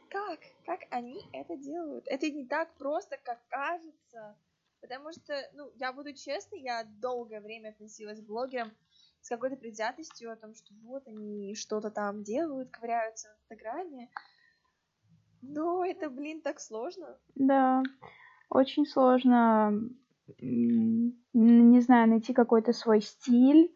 Как? 0.08 0.40
Как 0.66 0.80
они 0.90 1.26
это 1.32 1.56
делают? 1.56 2.06
Это 2.06 2.30
не 2.30 2.46
так 2.46 2.74
просто, 2.74 3.16
как 3.16 3.40
кажется. 3.48 4.36
Потому 4.80 5.12
что, 5.12 5.48
ну, 5.54 5.70
я 5.76 5.92
буду 5.92 6.12
честной, 6.12 6.60
я 6.60 6.84
долгое 6.84 7.40
время 7.40 7.70
относилась 7.70 8.20
к 8.20 8.24
блогерам 8.24 8.76
с 9.22 9.28
какой-то 9.28 9.56
предвзятостью 9.56 10.32
о 10.32 10.36
том, 10.36 10.54
что 10.54 10.74
вот 10.82 11.06
они 11.06 11.54
что-то 11.54 11.90
там 11.90 12.22
делают, 12.22 12.70
ковыряются 12.70 13.28
в 13.28 13.40
Инстаграме. 13.42 14.10
Но 15.42 15.84
это, 15.84 16.10
блин, 16.10 16.40
так 16.40 16.60
сложно. 16.60 17.16
Да, 17.34 17.82
очень 18.50 18.86
сложно, 18.86 19.72
не 20.40 21.80
знаю, 21.80 22.08
найти 22.08 22.32
какой-то 22.32 22.72
свой 22.72 23.00
стиль, 23.00 23.74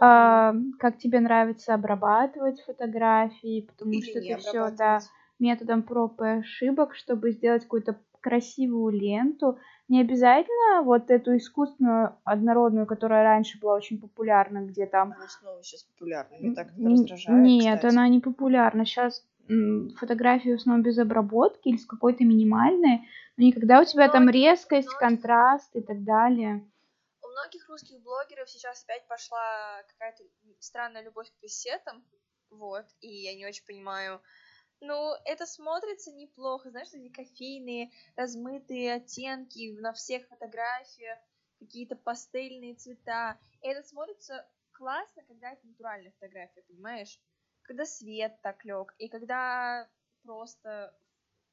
а, 0.00 0.54
как 0.78 0.98
тебе 0.98 1.20
нравится 1.20 1.74
обрабатывать 1.74 2.60
фотографии, 2.62 3.62
потому 3.62 3.92
Или 3.92 4.00
что 4.00 4.18
это 4.20 4.38
все, 4.38 4.70
да, 4.70 5.00
методом 5.38 5.82
проб 5.82 6.20
и 6.22 6.26
ошибок, 6.26 6.94
чтобы 6.94 7.32
сделать 7.32 7.64
какую-то 7.64 7.98
красивую 8.22 8.92
ленту. 8.92 9.58
Не 9.88 10.00
обязательно 10.00 10.82
вот 10.82 11.10
эту 11.10 11.36
искусственную 11.36 12.16
однородную, 12.24 12.86
которая 12.86 13.22
раньше 13.24 13.58
была 13.58 13.74
очень 13.74 14.00
популярна, 14.00 14.64
где 14.64 14.86
там 14.86 15.12
Она 15.12 15.28
снова 15.28 15.62
сейчас 15.62 15.82
популярна, 15.82 16.36
меня 16.40 16.54
так 16.54 16.68
это 16.72 16.88
раздражает, 16.88 17.42
Нет, 17.44 17.76
кстати. 17.78 17.92
она 17.94 18.08
не 18.08 18.20
популярна. 18.20 18.86
Сейчас 18.86 19.26
фотографии 19.98 20.50
в 20.50 20.56
основном 20.56 20.82
без 20.82 20.98
обработки 20.98 21.68
или 21.68 21.76
с 21.76 21.84
какой-то 21.84 22.24
минимальной, 22.24 23.06
но 23.36 23.44
никогда 23.44 23.80
у 23.80 23.84
тебя 23.84 24.08
там 24.08 24.22
Многих- 24.22 24.40
резкость, 24.42 24.88
многих- 24.88 24.98
контраст 24.98 25.76
и 25.76 25.82
так 25.82 26.02
далее. 26.04 26.64
У 27.22 27.28
многих 27.28 27.68
русских 27.68 28.00
блогеров 28.02 28.48
сейчас 28.48 28.84
опять 28.84 29.06
пошла 29.08 29.82
какая-то 29.88 30.22
странная 30.60 31.02
любовь 31.02 31.28
к 31.28 31.40
пресетам, 31.40 32.02
вот, 32.50 32.84
и 33.00 33.08
я 33.08 33.34
не 33.34 33.44
очень 33.46 33.64
понимаю. 33.66 34.20
Ну, 34.84 35.14
это 35.24 35.46
смотрится 35.46 36.10
неплохо, 36.12 36.70
знаешь, 36.70 36.88
эти 36.92 37.08
кофейные, 37.08 37.90
размытые 38.16 38.94
оттенки 38.94 39.78
на 39.78 39.92
всех 39.92 40.26
фотографиях, 40.26 41.18
какие-то 41.60 41.94
пастельные 41.94 42.74
цвета. 42.74 43.38
Это 43.60 43.86
смотрится 43.86 44.44
классно, 44.72 45.22
когда 45.28 45.52
это 45.52 45.64
натуральная 45.68 46.10
фотография, 46.18 46.62
понимаешь? 46.66 47.20
Когда 47.62 47.84
свет 47.86 48.40
так 48.42 48.64
лег, 48.64 48.92
и 48.98 49.08
когда 49.08 49.88
просто 50.24 50.92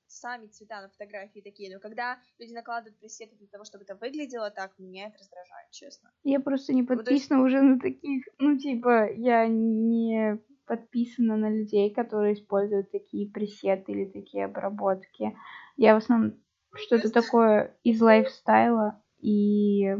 сами 0.07 0.47
цвета 0.47 0.81
на 0.81 0.89
фотографии 0.89 1.41
такие, 1.41 1.71
но 1.71 1.79
когда 1.79 2.19
люди 2.39 2.53
накладывают 2.53 2.97
пресеты 2.99 3.35
для 3.35 3.47
того, 3.47 3.63
чтобы 3.63 3.83
это 3.83 3.93
выглядело 3.95 4.49
так, 4.49 4.73
меня 4.79 5.09
это 5.09 5.19
раздражает, 5.19 5.69
честно. 5.69 6.11
Я 6.23 6.39
просто 6.39 6.73
не 6.73 6.79
есть- 6.79 6.89
подписана 6.89 7.43
уже 7.43 7.61
на 7.61 7.79
таких, 7.79 8.25
ну, 8.39 8.57
типа, 8.57 9.11
я 9.11 9.47
не 9.47 10.39
подписана 10.69 11.35
на 11.35 11.49
людей, 11.49 11.89
которые 11.89 12.35
используют 12.35 12.91
такие 12.91 13.27
пресеты 13.27 13.91
или 13.91 14.05
такие 14.05 14.45
обработки. 14.45 15.35
Я 15.77 15.95
в 15.95 15.97
основном 15.97 16.35
что-то 16.75 17.11
такое 17.11 17.75
из 17.83 17.99
лайфстайла 17.99 19.01
и 19.19 19.97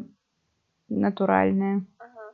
натуральное. 0.87 1.87
Ага. 1.97 2.33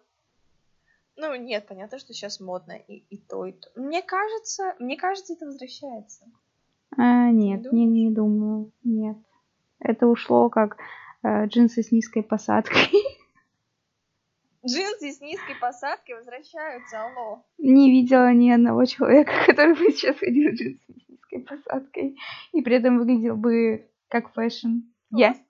Ну, 1.15 1.35
нет, 1.35 1.65
понятно, 1.65 1.97
что 1.97 2.13
сейчас 2.13 2.41
модно 2.41 2.73
и, 2.73 3.05
и 3.09 3.17
то, 3.17 3.45
и 3.45 3.53
то. 3.53 3.69
Мне 3.75 4.01
кажется, 4.01 4.75
мне 4.79 4.97
кажется, 4.97 5.33
это 5.33 5.45
возвращается. 5.45 6.25
А, 6.97 7.31
нет, 7.31 7.63
не, 7.63 7.69
думаешь? 7.69 7.89
не 7.89 8.11
думаю, 8.11 8.71
нет. 8.83 9.17
Это 9.79 10.07
ушло 10.07 10.49
как 10.49 10.75
э, 11.23 11.45
джинсы 11.45 11.83
с 11.83 11.91
низкой 11.93 12.21
посадкой. 12.21 12.91
Джинсы 14.67 15.11
с 15.11 15.21
низкой 15.21 15.55
посадкой 15.59 16.15
возвращаются, 16.15 17.03
алло. 17.03 17.45
Не 17.57 17.91
видела 17.91 18.33
ни 18.33 18.49
одного 18.49 18.85
человека, 18.85 19.31
который 19.47 19.75
бы 19.75 19.91
сейчас 19.91 20.17
ходил 20.17 20.51
в 20.51 20.55
джинсы 20.55 20.93
с 20.93 21.09
низкой 21.09 21.39
посадкой 21.39 22.17
и 22.51 22.61
при 22.61 22.77
этом 22.77 22.97
выглядел 22.97 23.35
бы 23.35 23.89
как 24.07 24.33
fashion. 24.33 24.79
Я. 25.11 25.33
Классно. 25.33 25.45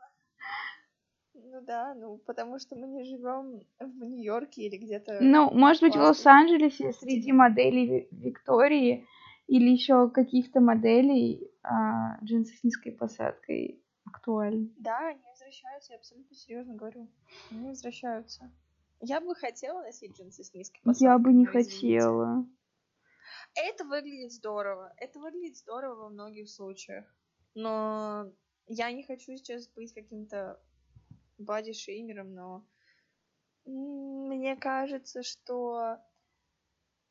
Ну 1.34 1.62
да, 1.62 1.94
ну 1.96 2.18
потому 2.18 2.60
что 2.60 2.76
мы 2.76 2.88
не 2.88 3.06
живем 3.06 3.62
в 3.80 4.04
Нью-Йорке 4.04 4.64
или 4.64 4.78
где-то. 4.78 5.20
Ну, 5.22 5.50
может 5.52 5.82
быть, 5.82 5.96
в. 5.96 6.00
Лос-Анджелесе 6.00 6.92
среди 6.92 7.32
моделей 7.32 7.88
Ви- 7.88 8.08
Виктории 8.12 9.08
или 9.48 9.70
еще 9.70 10.10
каких-то 10.10 10.60
моделей 10.60 11.50
а, 11.64 12.18
джинсы 12.24 12.58
с 12.58 12.64
низкой 12.64 12.92
посадкой 12.92 13.82
актуальны. 14.04 14.70
Да, 14.78 15.08
они 15.08 15.22
возвращаются, 15.30 15.94
я 15.94 16.00
абсолютно 16.00 16.36
серьезно 16.36 16.76
говорю. 16.76 17.08
Они 17.52 17.70
возвращаются. 17.70 18.52
Я 19.02 19.22
бы 19.22 19.36
хотела 19.36 19.82
носить 19.82 20.18
джинсы 20.18 20.44
с 20.44 20.54
низкой 20.54 20.80
Я 20.80 20.84
посадкой, 20.84 21.24
бы 21.24 21.34
не 21.34 21.46
извините. 21.46 22.00
хотела. 22.00 22.46
Это 23.56 23.86
выглядит 23.86 24.32
здорово. 24.32 24.94
Это 24.98 25.20
выглядит 25.20 25.58
здорово 25.58 25.96
во 25.96 26.10
многих 26.10 26.50
случаях. 26.50 27.06
Но 27.54 28.32
я 28.68 28.92
не 28.92 29.04
хочу 29.04 29.36
сейчас 29.38 29.68
быть 29.70 29.94
каким-то 29.94 30.62
боди-шеймером, 31.38 32.34
но 32.34 32.66
мне 33.66 34.56
кажется, 34.56 35.24
что 35.24 35.98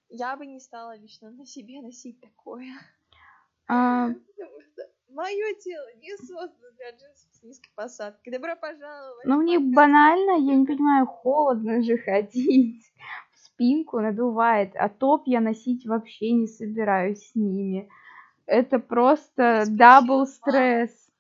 я 0.09 0.37
бы 0.37 0.47
не 0.47 0.61
стала 0.61 0.97
лично 0.97 1.31
на 1.31 1.47
себе 1.47 1.81
носить 1.81 2.21
такое. 2.21 2.73
А, 3.67 4.09
Потому 4.27 4.61
что 4.61 4.91
мое 5.15 5.55
тело 5.55 5.87
не 5.97 6.17
создано 6.17 6.71
для 6.77 6.91
джинсов 6.91 7.33
с 7.33 7.43
низкой 7.43 7.71
посадкой. 7.75 8.33
Добро 8.33 8.57
пожаловать! 8.57 9.25
ну, 9.25 9.41
мне 9.41 9.59
банально, 9.59 10.33
я 10.33 10.57
не 10.57 10.67
понимаю, 10.67 11.07
холодно 11.07 11.83
же 11.83 11.97
ходить. 11.97 12.93
В 13.33 13.39
спинку 13.39 14.01
надувает. 14.01 14.73
А 14.75 14.89
топ 14.89 15.23
я 15.27 15.41
носить 15.41 15.87
вообще 15.87 16.33
не 16.33 16.47
собираюсь 16.47 17.31
с 17.31 17.35
ними. 17.35 17.89
Это 18.47 18.79
просто 18.79 19.65
double 19.69 20.25
причины, 20.25 20.27
стресс. 20.27 21.11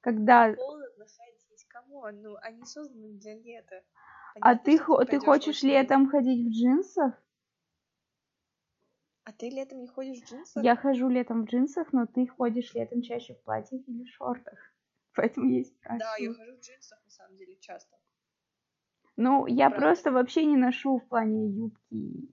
Когда... 0.00 0.54
Холодно 0.54 1.04
ходить, 1.04 1.66
come 1.68 1.99
on, 1.99 2.22
ну 2.22 2.36
они 2.42 2.64
созданы 2.64 3.18
для 3.18 3.34
лета. 3.34 3.82
А 4.40 4.40
Понятно, 4.40 4.64
ты, 4.64 4.78
хо- 4.78 5.04
ты 5.04 5.06
пойдёшь 5.06 5.24
хочешь 5.24 5.62
летом 5.62 6.08
ходить 6.08 6.46
в 6.46 6.50
джинсах? 6.50 7.14
А 9.26 9.32
ты 9.32 9.50
летом 9.50 9.80
не 9.80 9.88
ходишь 9.88 10.20
в 10.20 10.30
джинсах? 10.30 10.62
Я 10.62 10.76
хожу 10.76 11.08
летом 11.08 11.42
в 11.42 11.48
джинсах, 11.48 11.92
но 11.92 12.06
ты 12.06 12.28
ходишь 12.28 12.72
летом 12.74 13.02
чаще 13.02 13.34
в 13.34 13.42
платьях 13.42 13.82
или 13.88 14.04
шортах. 14.04 14.56
Поэтому 15.16 15.50
я 15.50 15.62
и 15.62 15.66
Да, 15.98 16.14
я 16.16 16.32
хожу 16.32 16.56
в 16.56 16.60
джинсах 16.60 17.02
на 17.04 17.10
самом 17.10 17.36
деле 17.36 17.56
часто. 17.56 17.96
Ну, 19.16 19.46
я 19.48 19.68
Правда. 19.68 19.84
просто 19.84 20.12
вообще 20.12 20.44
не 20.44 20.56
ношу 20.56 20.98
в 20.98 21.08
плане 21.08 21.48
юбки 21.48 21.94
и 21.94 22.30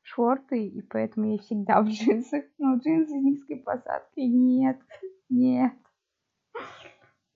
шорты, 0.00 0.66
и 0.66 0.82
поэтому 0.82 1.30
я 1.30 1.38
всегда 1.38 1.80
в 1.80 1.86
джинсах. 1.90 2.44
Но 2.58 2.78
джинсы 2.78 3.12
с 3.12 3.22
низкой 3.22 3.56
посадкой 3.56 4.26
нет, 4.26 4.80
нет. 5.28 5.74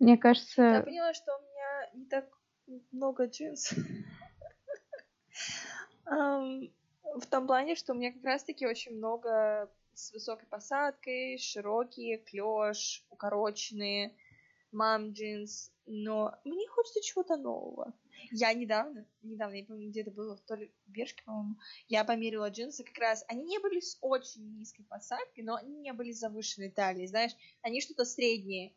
Мне 0.00 0.12
Я 0.14 0.18
кажется, 0.18 0.82
поняла, 0.84 1.14
что 1.14 1.30
у 1.36 1.42
меня 1.42 1.90
не 1.94 2.06
так 2.06 2.28
много 2.90 3.26
джинсов. 3.26 3.78
В 7.16 7.26
том 7.26 7.46
плане, 7.46 7.76
что 7.76 7.92
у 7.92 7.96
меня 7.96 8.12
как 8.12 8.24
раз-таки 8.24 8.66
очень 8.66 8.96
много 8.96 9.70
с 9.94 10.12
высокой 10.12 10.46
посадкой, 10.48 11.38
широкие, 11.38 12.18
клеш, 12.18 13.02
укороченные, 13.08 14.14
мам 14.70 15.12
джинс, 15.12 15.72
но 15.86 16.34
мне 16.44 16.68
хочется 16.68 17.00
чего-то 17.00 17.36
нового. 17.38 17.94
Я 18.32 18.52
недавно, 18.52 19.06
недавно, 19.22 19.54
я 19.54 19.64
помню, 19.64 19.88
где-то 19.88 20.10
было, 20.10 20.36
то 20.46 20.56
ли 20.56 20.70
в 20.86 20.90
Бершке, 20.90 21.22
по-моему, 21.24 21.56
я 21.88 22.04
померила 22.04 22.50
джинсы 22.50 22.84
как 22.84 22.98
раз, 22.98 23.24
они 23.28 23.44
не 23.44 23.58
были 23.60 23.80
с 23.80 23.96
очень 24.02 24.58
низкой 24.58 24.84
посадкой, 24.84 25.44
но 25.44 25.54
они 25.54 25.74
не 25.78 25.92
были 25.94 26.12
завышенной 26.12 26.70
талией, 26.70 27.06
знаешь, 27.06 27.32
они 27.62 27.80
что-то 27.80 28.04
среднее. 28.04 28.74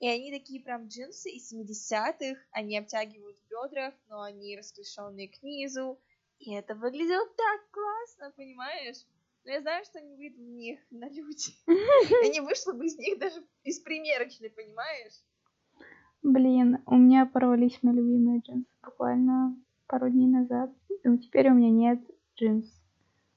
И 0.00 0.06
они 0.06 0.30
такие 0.30 0.62
прям 0.62 0.88
джинсы 0.88 1.30
из 1.30 1.52
70-х, 1.52 2.40
они 2.50 2.76
обтягивают 2.76 3.38
в 3.38 3.48
бедрах, 3.48 3.94
но 4.08 4.22
они 4.22 4.56
расклешенные 4.56 5.28
к 5.28 5.42
низу. 5.42 5.98
И 6.38 6.52
это 6.54 6.74
выглядело 6.74 7.26
так 7.36 7.70
классно, 7.70 8.32
понимаешь? 8.36 9.04
Но 9.44 9.52
я 9.52 9.60
знаю, 9.60 9.84
что 9.84 10.00
не 10.00 10.16
выйду 10.16 10.42
в 10.42 10.48
них 10.48 10.80
на 10.90 11.08
люди. 11.08 11.52
Я 11.66 12.28
не 12.28 12.40
вышла 12.40 12.72
бы 12.72 12.86
из 12.86 12.98
них 12.98 13.18
даже 13.18 13.42
из 13.64 13.80
примерочной, 13.80 14.50
понимаешь? 14.50 15.14
блин, 16.22 16.78
у 16.86 16.96
меня 16.96 17.26
порвались 17.26 17.78
мои 17.82 17.94
любимые 17.94 18.40
джинсы 18.40 18.68
буквально 18.84 19.56
пару 19.86 20.10
дней 20.10 20.26
назад. 20.26 20.70
И 20.88 21.18
теперь 21.18 21.50
у 21.50 21.54
меня 21.54 21.70
нет 21.70 22.00
джинс 22.36 22.66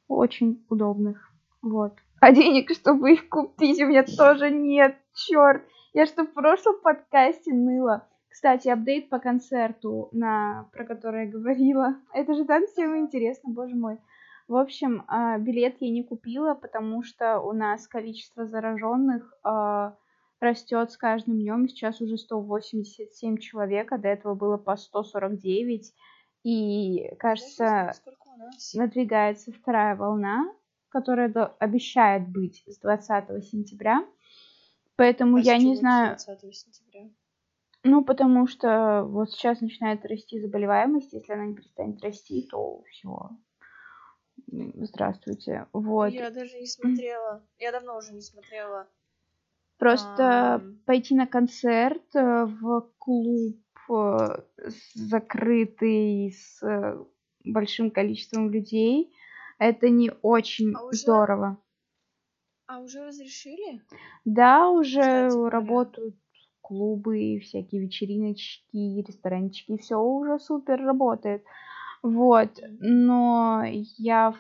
очень 0.08 0.66
удобных. 0.70 1.32
Вот. 1.62 1.94
А 2.20 2.32
денег, 2.32 2.72
чтобы 2.72 3.14
их 3.14 3.30
купить, 3.30 3.82
у 3.82 3.88
меня 3.88 4.04
тоже 4.04 4.52
нет. 4.52 4.98
Черт. 5.14 5.64
Я 5.94 6.06
что 6.06 6.24
в 6.24 6.34
прошлом 6.34 6.82
подкасте 6.82 7.54
ныла. 7.54 8.08
Кстати, 8.32 8.70
апдейт 8.70 9.10
по 9.10 9.20
концерту, 9.20 10.08
на, 10.14 10.70
про 10.72 10.86
который 10.86 11.26
я 11.26 11.32
говорила. 11.32 11.98
Это 12.14 12.34
же 12.34 12.46
так 12.46 12.64
всем 12.66 12.98
интересно, 12.98 13.52
боже 13.52 13.76
мой. 13.76 13.98
В 14.48 14.56
общем, 14.56 15.04
а, 15.08 15.38
билет 15.38 15.76
я 15.82 15.90
не 15.90 16.04
купила, 16.04 16.56
потому 16.56 17.04
что 17.04 17.40
у 17.42 17.52
нас 17.52 17.88
количество 17.88 18.46
зараженных 18.46 19.38
растет 20.40 20.92
с 20.92 20.98
каждым 20.98 21.40
днем. 21.40 21.68
Сейчас 21.68 22.02
уже 22.02 22.18
187 22.18 23.38
человек, 23.38 23.92
а 23.92 23.98
до 23.98 24.08
этого 24.08 24.34
было 24.34 24.58
по 24.58 24.76
149. 24.76 25.94
И, 26.44 27.14
кажется, 27.20 27.94
надвигается 28.74 29.52
вторая 29.52 29.96
волна, 29.96 30.52
которая 30.90 31.32
обещает 31.60 32.28
быть 32.28 32.64
с 32.66 32.80
20 32.80 33.46
сентября. 33.46 34.06
Поэтому 34.96 35.38
А 35.38 35.42
я 35.42 35.58
не 35.58 35.76
знаю, 35.76 36.18
20 36.26 36.56
сентября? 36.56 37.10
Ну 37.84 38.04
потому 38.04 38.48
что 38.48 39.04
вот 39.04 39.32
сейчас 39.32 39.62
начинает 39.62 40.06
расти 40.06 40.40
заболеваемость, 40.40 41.14
если 41.14 41.34
она 41.34 41.46
не 41.48 41.56
перестанет 41.56 42.02
расти, 42.04 42.48
то 42.50 42.84
все. 42.90 43.30
Здравствуйте. 44.48 45.68
Вот. 45.74 46.10
Я 46.14 46.30
даже 46.30 46.60
не 46.60 46.66
смотрела. 46.68 47.44
Я 47.58 47.72
давно 47.72 47.98
уже 47.98 48.14
не 48.14 48.22
смотрела. 48.22 48.88
Просто 49.78 50.56
Ам. 50.56 50.80
пойти 50.86 51.16
на 51.16 51.26
концерт 51.26 52.16
э, 52.16 52.46
в 52.46 52.92
клуб 53.00 53.58
э, 53.90 54.44
закрытый 54.94 56.32
с 56.34 56.62
э, 56.64 57.04
большим 57.44 57.90
количеством 57.90 58.52
людей, 58.52 59.12
это 59.58 59.90
не 59.90 60.12
очень 60.22 60.74
А 60.76 60.84
уже- 60.86 60.98
здорово. 60.98 61.58
А 62.68 62.80
уже 62.80 63.04
разрешили? 63.06 63.82
Да, 64.24 64.70
уже 64.70 65.00
Кстати 65.02 65.50
работают 65.50 66.16
клубы, 66.62 67.40
всякие 67.44 67.82
вечериночки, 67.82 69.02
ресторанчики, 69.02 69.78
все 69.78 69.98
уже 69.98 70.40
супер 70.40 70.80
работает. 70.82 71.44
Вот, 72.04 72.50
но 72.80 73.64
я, 73.98 74.34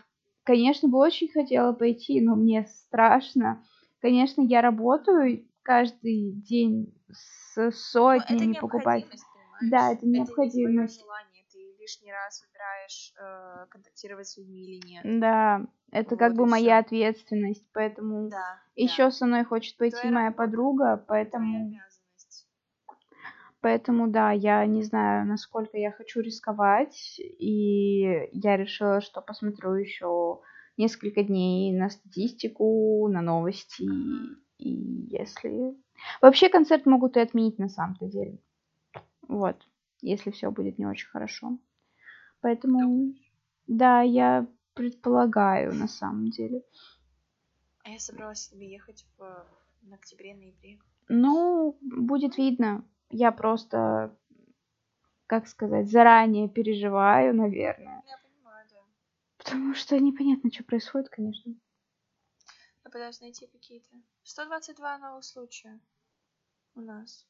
конечно, 0.43 0.89
бы 0.89 0.97
очень 0.97 1.29
хотела 1.29 1.73
пойти, 1.73 2.21
но 2.21 2.35
мне 2.35 2.65
страшно. 2.67 3.63
Конечно, 3.99 4.41
я 4.41 4.61
работаю 4.61 5.45
каждый 5.61 6.31
день 6.31 6.93
с 7.11 7.55
это 7.55 7.71
сотнями 7.71 8.53
покупателей. 8.53 9.09
понимаешь? 9.33 9.71
Да, 9.71 9.91
это 9.91 10.05
Это 10.05 10.07
необходимость. 10.07 10.99
желание, 10.99 11.43
ты 11.51 11.75
лишний 11.79 12.11
раз 12.11 12.43
выбираешь 12.47 13.13
э, 13.19 13.65
контактировать 13.69 14.27
с 14.27 14.37
людьми 14.37 14.63
или 14.63 14.87
нет. 14.87 15.05
Да, 15.19 15.65
это 15.91 16.15
как 16.15 16.31
Вот 16.31 16.37
бы 16.37 16.43
и 16.47 16.49
моя 16.49 16.77
ответственность, 16.79 17.65
поэтому 17.73 18.29
Да. 18.29 18.59
еще 18.75 19.11
со 19.11 19.25
мной 19.25 19.43
хочет 19.43 19.77
пойти 19.77 19.97
Твоя 19.97 20.11
моя 20.11 20.27
работа, 20.27 20.47
подруга, 20.47 20.83
Твоя 20.85 21.03
поэтому 21.07 21.67
обязанность. 21.67 21.90
Поэтому 23.61 24.07
да, 24.07 24.31
я 24.31 24.65
не 24.65 24.81
знаю, 24.83 25.27
насколько 25.27 25.77
я 25.77 25.91
хочу 25.91 26.21
рисковать, 26.21 27.19
и 27.19 28.27
я 28.33 28.57
решила, 28.57 29.01
что 29.01 29.21
посмотрю 29.21 29.73
еще 29.73 30.41
несколько 30.77 31.23
дней 31.23 31.71
на 31.71 31.89
статистику, 31.89 33.07
на 33.07 33.21
новости, 33.21 33.87
и 34.57 34.69
если... 35.11 35.75
Вообще 36.21 36.49
концерт 36.49 36.87
могут 36.87 37.15
и 37.17 37.19
отменить 37.19 37.59
на 37.59 37.69
самом-то 37.69 38.07
деле. 38.07 38.39
Вот, 39.27 39.55
если 40.01 40.31
все 40.31 40.49
будет 40.49 40.79
не 40.79 40.87
очень 40.87 41.09
хорошо. 41.09 41.59
Поэтому, 42.41 43.13
да, 43.67 44.01
я 44.01 44.47
предполагаю 44.73 45.75
на 45.75 45.87
самом 45.87 46.31
деле. 46.31 46.63
А 47.83 47.91
я 47.91 47.99
собралась 47.99 48.49
себе 48.49 48.71
ехать 48.71 49.05
в, 49.17 49.45
в 49.83 49.93
октябре-ноябре. 49.93 50.79
Ну, 51.09 51.77
будет 51.81 52.37
видно. 52.37 52.83
Я 53.11 53.31
просто, 53.31 54.15
как 55.27 55.47
сказать, 55.47 55.89
заранее 55.89 56.49
переживаю, 56.49 57.35
наверное. 57.35 58.03
Я 58.07 58.17
понимаю, 58.17 58.67
да. 58.71 58.77
Потому 59.37 59.73
что 59.75 59.99
непонятно, 59.99 60.51
что 60.51 60.63
происходит, 60.63 61.09
конечно. 61.09 61.53
Я 62.83 62.91
пытаюсь 62.91 63.21
найти 63.21 63.47
какие-то. 63.47 63.95
122 64.23 64.97
новых 64.99 65.23
случая 65.23 65.79
у 66.75 66.81
нас. 66.81 67.27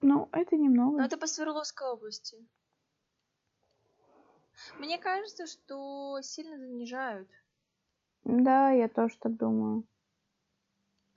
Ну, 0.00 0.28
это 0.32 0.56
Но 0.56 0.62
немного. 0.62 1.02
это 1.02 1.18
по 1.18 1.26
Свердловской 1.26 1.88
области. 1.88 2.38
Мне 4.78 4.98
кажется, 4.98 5.46
что 5.46 6.20
сильно 6.22 6.58
занижают. 6.58 7.28
Да, 8.24 8.70
я 8.70 8.88
тоже 8.88 9.16
так 9.18 9.36
думаю. 9.36 9.84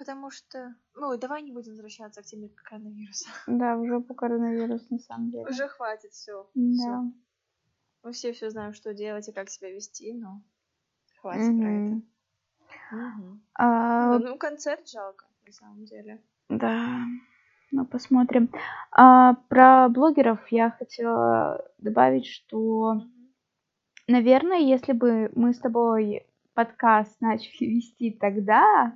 Потому 0.04 0.32
что... 0.32 0.76
Ну, 0.96 1.18
давай 1.18 1.42
не 1.44 1.54
будем 1.54 1.72
возвращаться 1.72 2.22
к 2.22 2.26
теме 2.26 2.50
коронавируса. 2.50 3.30
Да, 3.48 3.78
в 3.78 3.88
жопу 3.88 4.14
коронавирус 4.14 4.90
на 4.90 5.00
самом 5.00 5.32
деле. 5.32 5.46
Уже 5.46 5.70
хватит 5.70 6.12
все. 6.12 6.50
Да. 6.56 7.06
Мы 8.04 8.12
все 8.12 8.34
все 8.34 8.50
знаем, 8.50 8.74
что 8.74 8.94
делать 8.94 9.30
и 9.30 9.32
как 9.32 9.50
себя 9.50 9.72
вести, 9.72 10.14
но 10.14 10.42
хватит 11.22 11.58
про 11.58 11.72
это. 11.72 12.02
Мгм. 12.92 13.44
А, 13.54 14.18
Ну, 14.20 14.38
концерт 14.38 14.90
жалко, 14.90 15.26
на 15.46 15.54
самом 15.54 15.86
деле. 15.86 16.22
да. 16.50 17.00
Ну, 17.72 17.86
посмотрим. 17.86 18.52
А, 18.92 19.36
про 19.48 19.88
блогеров 19.88 20.46
я 20.52 20.70
хотела 20.72 21.66
добавить, 21.78 22.28
что, 22.28 23.02
наверное, 24.08 24.60
если 24.60 24.92
бы 24.92 25.32
мы 25.34 25.54
с 25.54 25.60
тобой 25.60 26.28
подкаст 26.54 27.20
начали 27.22 27.66
вести 27.76 28.12
тогда, 28.12 28.96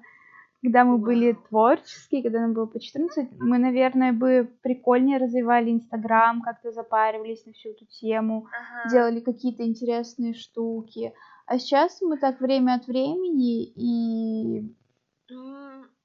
когда 0.63 0.84
мы 0.84 0.98
были 0.98 1.34
творческие, 1.50 2.24
когда 2.24 2.41
нам 2.41 2.54
было 2.54 2.65
по 2.65 2.80
14, 2.80 3.30
мы, 3.39 3.58
наверное, 3.58 4.12
бы 4.12 4.52
прикольнее 4.63 5.17
развивали 5.17 5.72
Инстаграм, 5.72 6.41
как-то 6.41 6.72
запаривались 6.72 7.46
на 7.46 7.54
всю 7.54 7.70
эту 7.70 7.86
тему, 7.86 8.48
Ага. 8.52 8.89
делали 8.89 9.20
какие-то 9.20 9.63
интересные 9.63 10.34
штуки. 10.34 11.13
А 11.46 11.60
сейчас 11.60 12.02
мы 12.02 12.17
так 12.17 12.41
время 12.41 12.76
от 12.76 12.88
времени 12.88 13.63
и... 13.65 14.76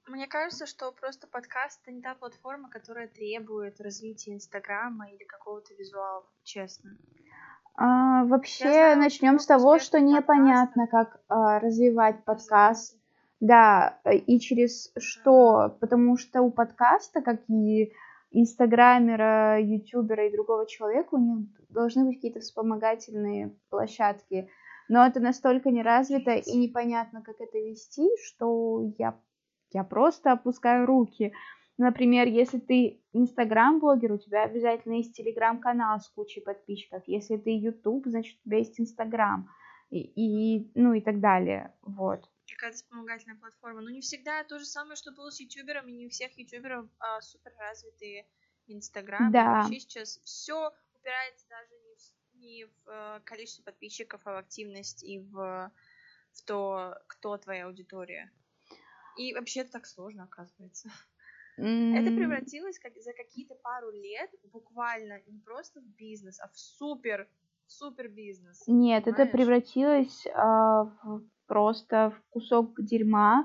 Мне 0.09 0.27
кажется, 0.27 0.67
что 0.67 0.93
просто 0.93 1.27
подкаст 1.27 1.81
это 1.83 1.93
не 1.93 2.03
та 2.03 2.15
платформа, 2.15 2.69
которая 2.69 3.09
требует 3.09 3.81
развития 3.81 4.35
Инстаграма 4.35 5.09
или 5.11 5.25
какого-то 5.25 5.73
визуала, 5.75 6.25
честно. 6.43 6.91
а, 7.77 8.25
вообще 8.25 8.95
начнем 8.97 9.39
с 9.39 9.47
того, 9.47 9.79
что 9.79 10.01
непонятно, 10.01 10.87
как 10.87 11.21
а, 11.29 11.59
развивать 11.61 12.25
подкаст. 12.25 12.99
Да, 13.43 13.99
э, 14.05 14.19
и 14.19 14.39
через 14.39 14.93
что? 14.97 15.77
Потому 15.81 16.17
что 16.17 16.43
у 16.43 16.53
подкаста, 16.53 17.23
как 17.23 17.41
и 17.51 17.93
инстаграмера, 18.31 19.61
ютубера 19.61 20.29
и 20.29 20.33
другого 20.33 20.65
человека, 20.69 21.17
у 21.17 21.19
них 21.19 21.49
должны 21.69 22.05
быть 22.05 22.19
какие-то 22.19 22.39
вспомогательные 22.39 23.53
площадки. 23.69 24.49
Но 24.89 25.05
это 25.05 25.19
настолько 25.19 25.71
не 25.71 25.83
развито 25.83 26.35
и 26.35 26.57
непонятно, 26.57 27.21
как 27.21 27.41
это 27.41 27.59
вести, 27.59 28.09
что 28.25 28.93
я, 28.97 29.19
я 29.73 29.83
просто 29.83 30.31
опускаю 30.31 30.87
руки. 30.87 31.33
Например, 31.79 32.29
если 32.29 32.61
ты 32.61 33.03
инстаграм-блогер, 33.13 34.13
у 34.13 34.19
тебя 34.19 34.45
обязательно 34.45 34.95
есть 34.95 35.17
телеграм-канал 35.17 35.99
с 35.99 36.09
кучей 36.11 36.43
подписчиков. 36.43 37.03
Если 37.09 37.39
ты 37.39 37.51
ютуб, 37.59 38.07
значит, 38.07 38.39
у 38.39 38.49
тебя 38.49 38.59
есть 38.59 38.79
инстаграм. 38.79 39.49
И, 39.91 39.99
и, 39.99 40.71
ну 40.77 40.93
и 40.93 41.01
так 41.01 41.19
далее. 41.19 41.75
Вот. 41.83 42.23
Какая-то 42.49 42.77
вспомогательная 42.77 43.37
платформа. 43.37 43.81
Но 43.81 43.91
не 43.91 44.01
всегда 44.01 44.45
то 44.45 44.59
же 44.59 44.65
самое, 44.65 44.97
что 44.97 45.13
было 45.13 45.31
с 45.31 45.41
ютубером, 45.41 45.89
и 45.89 45.93
не 45.93 46.07
у 46.07 46.11
всех 46.11 46.37
ютуберов 46.39 46.89
а, 46.99 47.21
супер 47.21 47.53
развитые 47.59 48.27
инстаграмы. 48.67 49.33
Да. 49.33 49.53
Вообще 49.63 49.81
сейчас 49.81 50.21
все 50.25 50.73
упирается 50.95 51.47
даже 51.49 51.75
не 51.81 51.95
в, 51.97 52.35
не 52.35 52.65
в 52.65 52.89
э, 52.89 53.21
количество 53.25 53.63
подписчиков, 53.65 54.21
а 54.27 54.33
в 54.35 54.37
активность 54.39 55.03
и 55.03 55.21
в, 55.21 55.73
в 56.33 56.43
то, 56.45 56.97
кто 57.09 57.37
твоя 57.39 57.67
аудитория. 57.67 58.33
И 59.19 59.35
вообще 59.35 59.61
это 59.61 59.73
так 59.73 59.87
сложно, 59.87 60.25
оказывается. 60.25 60.91
Это 61.91 62.11
М, 62.11 62.17
превратилось 62.17 62.79
как 62.79 62.97
за 62.97 63.13
какие-то 63.13 63.55
пару 63.55 63.91
лет 63.91 64.31
буквально 64.45 65.23
не 65.27 65.39
просто 65.41 65.81
в 65.81 65.85
бизнес, 65.85 66.41
а 66.41 66.49
в 66.49 66.59
супер, 66.59 67.29
супер 67.67 68.09
бизнес. 68.09 68.63
Нет, 68.67 69.07
это 69.07 69.25
понимаешь? 69.25 69.33
превратилось 69.33 70.27
а, 70.35 70.85
в 70.85 71.23
просто 71.53 72.11
в 72.11 72.23
кусок 72.31 72.81
дерьма, 72.83 73.45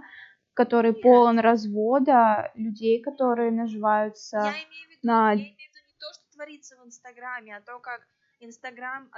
который 0.54 0.92
Нет. 0.94 1.02
полон 1.02 1.40
развода 1.40 2.52
людей, 2.56 3.02
которые 3.02 3.52
наживаются. 3.52 4.38
Я 4.38 4.52
имею 4.52 4.88
в 4.88 4.92
виду, 4.92 5.00
на- 5.04 5.32
я 5.34 5.36
имею 5.36 5.56
в 5.56 5.60
виду 5.60 5.80
не 5.90 5.96
то, 6.00 6.08
что 6.14 6.24
творится 6.36 6.78
в 6.78 6.86
Инстаграме, 6.86 7.58
а 7.58 7.62
то, 7.62 7.80
как 7.80 8.02
Инстаграм 8.40 9.10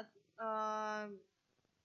э, 0.42 1.10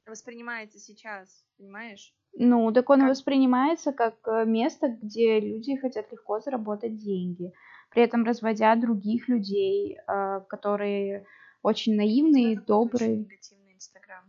воспринимается 0.06 0.78
сейчас, 0.78 1.44
понимаешь? 1.58 2.14
Ну, 2.38 2.72
так 2.72 2.90
он 2.90 3.00
Как- 3.00 3.10
воспринимается 3.10 3.92
как 3.92 4.16
э, 4.26 4.44
место, 4.46 4.88
где 4.88 5.40
люди 5.40 5.76
хотят 5.76 6.10
легко 6.12 6.40
заработать 6.40 6.96
деньги, 6.96 7.52
при 7.90 8.02
этом 8.02 8.24
разводя 8.24 8.74
других 8.76 9.28
людей, 9.28 9.98
а, 10.06 10.40
которые 10.40 11.26
очень 11.62 11.96
наивные, 11.96 12.56
какой-то 12.56 12.76
очень 12.76 12.88
добрые. 12.90 13.16
негативный 13.16 13.74
Инстаграм. 13.74 14.24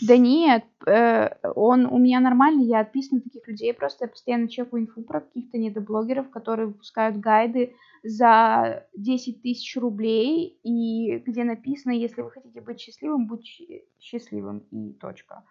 Да 0.00 0.16
нет, 0.16 0.64
э, 0.86 1.30
он 1.54 1.86
у 1.86 1.98
меня 1.98 2.20
нормальный, 2.20 2.64
я 2.64 2.80
отписана 2.80 3.18
от 3.18 3.24
таких 3.24 3.46
людей, 3.48 3.72
просто 3.72 4.04
я 4.04 4.08
постоянно 4.08 4.48
чекаю 4.48 4.82
инфу 4.82 5.02
про 5.02 5.20
каких-то 5.20 5.58
недоблогеров, 5.58 6.30
которые 6.30 6.66
выпускают 6.68 7.16
гайды 7.18 7.74
за 8.02 8.86
10 8.96 9.42
тысяч 9.42 9.76
рублей, 9.76 10.58
и 10.62 11.18
где 11.18 11.44
написано, 11.44 11.92
если 11.92 12.22
вы 12.22 12.30
хотите 12.30 12.60
быть 12.60 12.80
счастливым, 12.80 13.26
будь 13.26 13.46
счастливым, 14.00 14.58
и 14.70 14.92
точка. 14.94 15.44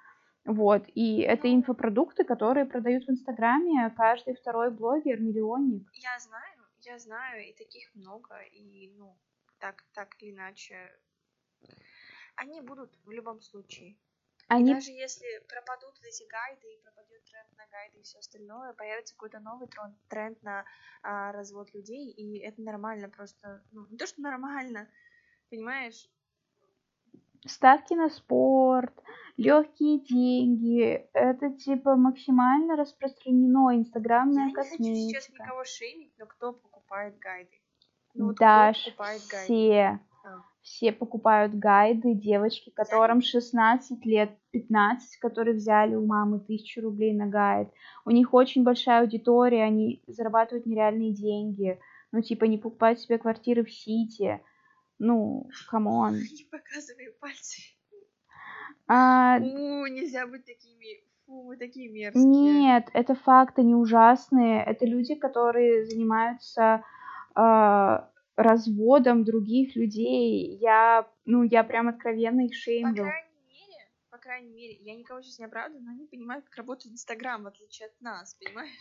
Вот, 0.46 0.84
и 0.94 1.20
это 1.20 1.48
Ну. 1.48 1.56
инфопродукты, 1.56 2.26
которые 2.26 2.66
продают 2.66 3.06
в 3.06 3.10
Инстаграме 3.10 3.90
каждый 3.96 4.36
второй 4.36 4.72
блогер, 4.72 5.20
миллионник. 5.22 5.90
Я 5.94 6.20
знаю, 6.20 6.66
я 6.82 7.00
знаю, 7.00 7.48
и 7.48 7.54
таких 7.54 7.96
много, 7.96 8.36
и, 8.52 8.92
ну, 8.98 9.18
так, 9.58 9.86
так 9.94 10.22
или 10.22 10.32
иначе, 10.32 10.76
они 12.36 12.62
будут 12.62 12.98
в 13.06 13.12
любом 13.12 13.42
случае. 13.42 13.96
Они 14.54 14.74
даже 14.74 14.92
если 14.92 15.28
пропадут 15.48 16.00
эти 16.04 16.24
гайды 16.28 16.74
и 16.74 16.82
пропадет 16.82 17.24
тренд 17.24 17.50
на 17.58 17.66
гайды 17.68 18.00
и 18.00 18.04
все 18.04 18.20
остальное, 18.20 18.74
появится 18.74 19.14
какой-то 19.16 19.40
новый 19.40 19.68
трон- 19.68 19.98
тренд 20.10 20.42
на 20.44 20.66
а, 21.02 21.32
развод 21.32 21.74
людей, 21.74 22.12
и 22.12 22.40
это 22.40 22.62
нормально 22.62 23.10
просто, 23.10 23.64
ну, 23.72 23.88
не 23.88 23.98
то, 23.98 24.06
что 24.06 24.22
нормально, 24.22 24.90
понимаешь? 25.50 26.10
ставки 27.46 27.94
на 27.94 28.10
спорт, 28.10 28.94
легкие 29.38 30.00
деньги, 30.00 31.10
это 31.14 31.50
типа 31.52 31.96
максимально 31.96 32.76
распространено, 32.76 33.72
Я 33.72 33.78
инстаграмная 33.78 34.46
не 34.46 34.56
хочу 34.56 34.84
сейчас 34.84 35.28
косметика. 35.28 35.44
никого 35.44 35.64
шеймить, 35.66 36.14
но 36.18 36.26
кто 36.26 36.54
покупает 36.54 37.18
гайды? 37.20 37.60
Ну, 38.14 38.28
вот 38.28 38.36
кто 38.36 38.72
покупает 38.86 39.22
гайды? 39.30 40.00
Все, 40.64 40.94
покупают 40.94 41.54
гайды, 41.54 42.14
девочки, 42.16 42.72
которым 42.72 43.22
16 43.22 44.06
лет, 44.06 44.32
15, 44.52 45.18
которые 45.18 45.56
взяли 45.56 45.94
у 45.96 46.06
мамы 46.06 46.40
тысячу 46.40 46.82
рублей 46.82 47.14
на 47.14 47.28
гайд. 47.28 47.70
У 48.06 48.12
них 48.12 48.34
очень 48.34 48.64
большая 48.64 49.02
аудитория, 49.02 49.64
они 49.64 50.02
зарабатывают 50.08 50.66
нереальные 50.66 51.14
деньги. 51.14 51.80
Ну, 52.14 52.22
типа, 52.22 52.46
не 52.46 52.58
покупают 52.58 53.00
себе 53.00 53.18
квартиры 53.18 53.66
в 53.66 53.72
Сити. 53.72 54.40
Ну, 55.00 55.50
come 55.70 55.95
on. 55.95 56.14
Не 56.40 56.46
показывай 56.50 57.14
пальцы. 57.20 57.62
А, 58.88 59.40
Фу, 59.40 59.86
нельзя 59.88 60.28
быть 60.28 60.46
такими. 60.46 61.04
Фу, 61.26 61.48
вы 61.48 61.58
такие 61.58 61.92
мерзкие. 61.92 62.24
Нет, 62.24 62.90
это 62.94 63.16
факты 63.16 63.64
не 63.64 63.76
ужасные. 63.76 64.64
Это 64.64 64.86
люди, 64.86 65.16
которые 65.16 65.86
занимаются 65.86 66.84
а, 67.36 68.10
разводом 68.36 69.24
других 69.24 69.76
людей. 69.76 70.58
Я, 70.58 71.08
ну, 71.26 71.44
я 71.44 71.64
прям 71.64 71.88
откровенно 71.90 72.42
их 72.42 72.52
По 72.52 72.56
шеймлю. 72.56 73.04
крайней 73.04 73.40
мере, 73.48 73.90
по 74.10 74.18
крайней 74.18 74.50
мере, 74.52 74.78
я 74.82 74.96
никого 74.96 75.22
сейчас 75.22 75.40
не 75.40 75.46
оправдываю, 75.46 75.84
но 75.86 75.92
они 75.92 76.08
понимают, 76.08 76.46
как 76.46 76.56
работает 76.58 76.94
Инстаграм, 76.94 77.44
в 77.44 77.48
отличие 77.48 77.88
от 77.88 78.02
нас, 78.02 78.36
понимаешь? 78.36 78.72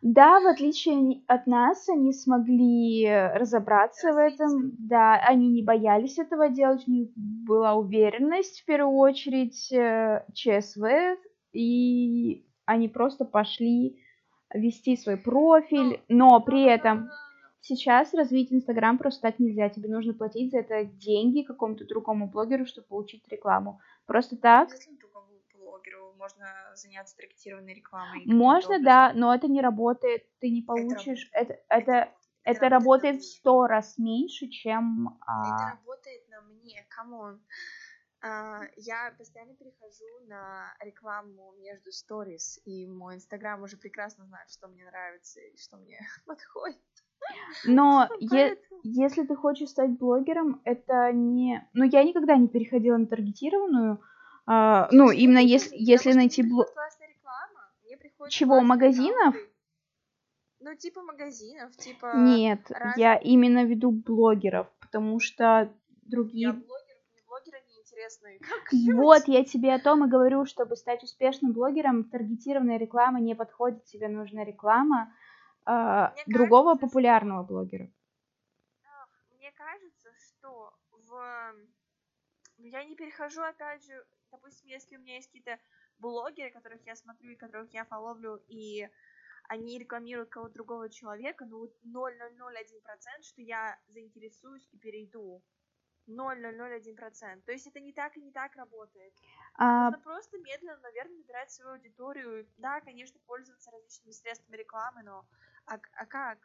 Да, 0.00 0.38
в 0.40 0.46
отличие 0.46 1.22
от 1.26 1.46
нас, 1.48 1.88
они 1.88 2.12
смогли 2.12 3.08
разобраться 3.34 4.12
в 4.12 4.16
Развиться. 4.16 4.44
этом. 4.44 4.72
Да, 4.78 5.14
они 5.26 5.48
не 5.50 5.62
боялись 5.64 6.18
этого 6.18 6.48
делать, 6.50 6.86
у 6.86 6.90
них 6.90 7.08
была 7.16 7.74
уверенность 7.74 8.60
в 8.60 8.64
первую 8.64 8.96
очередь, 8.96 9.72
э, 9.72 10.24
ЧСВ, 10.34 10.84
и 11.52 12.46
они 12.64 12.88
просто 12.88 13.24
пошли 13.24 14.00
вести 14.54 14.96
свой 14.96 15.16
профиль, 15.16 16.00
но 16.08 16.40
при 16.40 16.62
этом 16.64 17.10
Сейчас 17.68 18.14
развить 18.14 18.50
Инстаграм 18.50 18.96
просто 18.96 19.20
так 19.20 19.38
нельзя. 19.38 19.68
Тебе 19.68 19.90
нужно 19.90 20.14
платить 20.14 20.52
за 20.52 20.60
это 20.60 20.84
деньги 20.84 21.42
какому-то 21.42 21.84
другому 21.84 22.26
блогеру, 22.26 22.64
чтобы 22.64 22.88
получить 22.88 23.28
рекламу. 23.28 23.78
Просто 24.06 24.36
так 24.36 24.70
блогеру 25.54 26.14
можно 26.16 26.46
заняться 26.74 27.14
таргетированной 27.16 27.74
рекламой. 27.74 28.24
можно, 28.24 28.82
да, 28.82 29.12
но 29.14 29.34
это 29.34 29.48
не 29.48 29.60
работает. 29.60 30.24
Ты 30.40 30.50
не 30.50 30.62
получишь. 30.62 31.28
Это, 31.32 31.58
это, 31.68 32.12
это, 32.42 32.68
работает 32.70 33.16
на 33.16 33.20
в 33.20 33.22
мне. 33.22 33.30
сто 33.30 33.66
раз 33.66 33.98
меньше, 33.98 34.48
чем. 34.48 35.18
Это 35.22 35.54
а, 35.54 35.70
работает 35.72 36.26
на 36.30 36.40
мне, 36.40 36.86
come 36.88 37.18
on. 37.18 37.40
А, 38.20 38.62
я 38.76 39.14
постоянно 39.16 39.54
перехожу 39.54 40.04
на 40.26 40.74
рекламу 40.80 41.54
между 41.58 41.92
сторис, 41.92 42.60
и 42.64 42.86
мой 42.86 43.14
инстаграм 43.16 43.62
уже 43.62 43.76
прекрасно 43.76 44.26
знает, 44.26 44.50
что 44.50 44.66
мне 44.68 44.84
нравится 44.84 45.40
и 45.40 45.56
что 45.56 45.76
мне 45.76 45.98
подходит. 46.26 46.78
Но 47.64 48.08
е- 48.20 48.58
если 48.82 49.24
ты 49.24 49.36
хочешь 49.36 49.70
стать 49.70 49.90
блогером, 49.98 50.60
это 50.64 51.12
не. 51.12 51.68
Ну, 51.74 51.84
я 51.84 52.02
никогда 52.02 52.36
не 52.36 52.48
переходила 52.48 52.96
на 52.96 53.06
таргетированную. 53.06 54.00
а, 54.46 54.88
ну, 54.90 55.10
именно 55.10 55.38
если, 55.38 55.76
если 55.78 56.12
найти 56.12 56.42
блог. 56.42 56.68
Чего, 58.30 58.60
магазинов? 58.60 59.34
аккаунты. 59.34 59.52
Ну, 60.60 60.74
типа 60.74 61.02
магазинов, 61.02 61.76
типа... 61.76 62.14
Нет, 62.16 62.68
раз- 62.70 62.96
я 62.96 63.14
именно 63.16 63.64
веду 63.64 63.92
блогеров, 63.92 64.68
потому 64.80 65.20
что 65.20 65.72
другие 66.02 66.48
Я 66.48 66.52
блогер, 66.52 66.77
мне 67.98 68.32
неинтересны. 68.32 68.38
Как 68.38 68.72
Вот, 68.94 69.28
я 69.28 69.44
тебе 69.44 69.74
о 69.74 69.78
том 69.78 70.04
и 70.04 70.08
говорю, 70.08 70.44
чтобы 70.44 70.76
стать 70.76 71.02
успешным 71.02 71.52
блогером, 71.52 72.04
таргетированная 72.04 72.78
реклама 72.78 73.20
не 73.20 73.34
подходит, 73.34 73.84
тебе 73.84 74.08
нужна 74.08 74.44
реклама 74.44 75.12
Мне 75.66 76.24
другого 76.26 76.70
кажется, 76.70 76.86
популярного 76.86 77.42
блогера. 77.42 77.88
ну, 82.58 82.66
я 82.70 82.84
не 82.84 82.96
перехожу, 82.96 83.42
опять 83.42 83.84
же, 83.84 84.04
допустим, 84.30 84.68
если 84.68 84.96
у 84.96 85.00
меня 85.00 85.16
есть 85.16 85.28
какие-то 85.28 85.58
блогеры, 85.98 86.50
которых 86.50 86.84
я 86.86 86.96
смотрю 86.96 87.32
и 87.32 87.36
которых 87.36 87.72
я 87.72 87.84
фоловлю, 87.84 88.40
и 88.48 88.88
они 89.48 89.78
рекламируют 89.78 90.28
кого-то 90.28 90.54
другого 90.54 90.90
человека, 90.90 91.46
ну 91.46 91.58
вот 91.58 91.72
0,001%, 91.84 93.24
что 93.24 93.40
я 93.42 93.78
заинтересуюсь 93.88 94.68
и 94.72 94.78
перейду. 94.78 95.42
0,001%. 96.08 97.42
То 97.44 97.52
есть 97.52 97.66
это 97.66 97.80
не 97.80 97.92
так 97.92 98.16
и 98.16 98.20
не 98.20 98.32
так 98.32 98.54
работает. 98.56 99.12
А... 99.54 99.90
Нужно 99.90 100.02
просто 100.02 100.38
медленно, 100.38 100.78
наверное, 100.82 101.18
набирать 101.18 101.50
свою 101.50 101.72
аудиторию. 101.72 102.46
Да, 102.58 102.80
конечно, 102.80 103.18
пользоваться 103.26 103.70
различными 103.70 104.12
средствами 104.12 104.56
рекламы, 104.56 105.02
но 105.02 105.24
а, 105.66 105.78
а 105.96 106.06
как? 106.06 106.38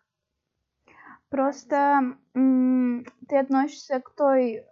Просто 1.29 2.17
ты 2.33 3.37
относишься 3.37 3.99
к 3.99 4.13
той 4.15 4.55
э, 4.55 4.65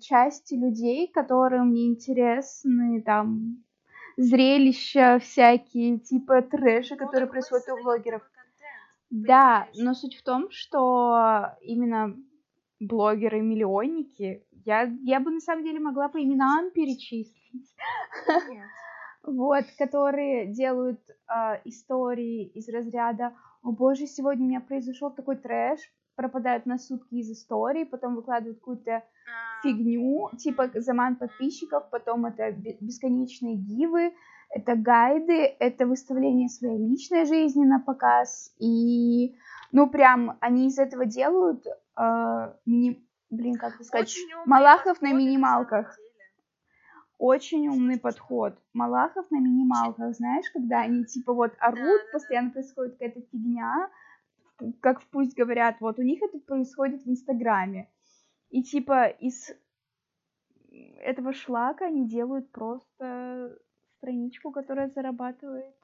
части 0.00 0.54
людей, 0.54 1.08
которым 1.08 1.72
не 1.72 1.88
интересны 1.88 3.02
там 3.02 3.64
зрелища 4.16 5.18
всякие, 5.18 5.98
типа 5.98 6.42
трэша, 6.42 6.94
ну, 6.94 7.06
которые 7.06 7.28
происходят 7.28 7.68
у 7.68 7.82
блогеров. 7.82 8.22
Да, 9.10 9.68
но 9.74 9.94
суть 9.94 10.16
в 10.16 10.22
том, 10.22 10.50
что 10.50 11.56
именно 11.60 12.16
блогеры-миллионники, 12.80 14.44
я, 14.64 14.82
я 15.02 15.20
бы 15.20 15.30
на 15.30 15.40
самом 15.40 15.64
деле 15.64 15.80
могла 15.80 16.08
по 16.08 16.22
именам 16.22 16.70
перечислить. 16.70 17.74
Вот, 19.22 19.64
которые 19.76 20.46
делают 20.46 21.00
э, 21.10 21.60
истории 21.64 22.44
из 22.44 22.68
разряда 22.68 23.34
«О 23.60 23.72
боже, 23.72 24.06
сегодня 24.06 24.44
у 24.44 24.48
меня 24.48 24.60
произошел 24.60 25.10
такой 25.10 25.34
трэш», 25.34 25.80
пропадают 26.14 26.64
на 26.64 26.78
сутки 26.78 27.16
из 27.16 27.30
истории, 27.30 27.84
потом 27.84 28.14
выкладывают 28.14 28.58
какую-то 28.58 28.92
а. 28.92 29.02
фигню, 29.62 30.30
типа 30.38 30.70
заман 30.74 31.16
подписчиков, 31.16 31.90
потом 31.90 32.26
это 32.26 32.52
бесконечные 32.80 33.56
гивы, 33.56 34.14
это 34.50 34.76
гайды, 34.76 35.56
это 35.58 35.86
выставление 35.86 36.48
своей 36.48 36.78
личной 36.78 37.26
жизни 37.26 37.64
на 37.64 37.80
показ, 37.80 38.54
и, 38.60 39.34
ну, 39.72 39.90
прям, 39.90 40.38
они 40.40 40.68
из 40.68 40.78
этого 40.78 41.04
делают 41.04 41.66
э, 41.98 42.54
мини... 42.66 43.02
Блин, 43.30 43.56
как 43.56 43.74
это 43.74 43.84
сказать? 43.84 44.14
Малахов 44.44 45.02
на 45.02 45.12
минималках. 45.12 45.96
Очень 47.18 47.68
умный 47.68 47.98
подход. 47.98 48.58
Малахов 48.72 49.30
на 49.30 49.40
минималках, 49.40 50.14
знаешь, 50.14 50.50
когда 50.52 50.80
они 50.80 51.04
типа 51.04 51.32
вот 51.32 51.52
орут, 51.58 51.78
да, 51.78 52.12
постоянно 52.12 52.48
да. 52.48 52.52
происходит 52.54 52.92
какая-то 52.92 53.22
фигня, 53.32 53.90
как 54.80 55.02
пусть 55.10 55.36
говорят, 55.36 55.76
вот 55.80 55.98
у 55.98 56.02
них 56.02 56.22
это 56.22 56.38
происходит 56.38 57.02
в 57.02 57.10
Инстаграме. 57.10 57.90
И 58.50 58.62
типа 58.62 59.06
из 59.06 59.50
этого 61.00 61.32
шлака 61.32 61.86
они 61.86 62.08
делают 62.08 62.50
просто 62.52 63.58
страничку, 63.96 64.52
которая 64.52 64.88
зарабатывает 64.88 65.74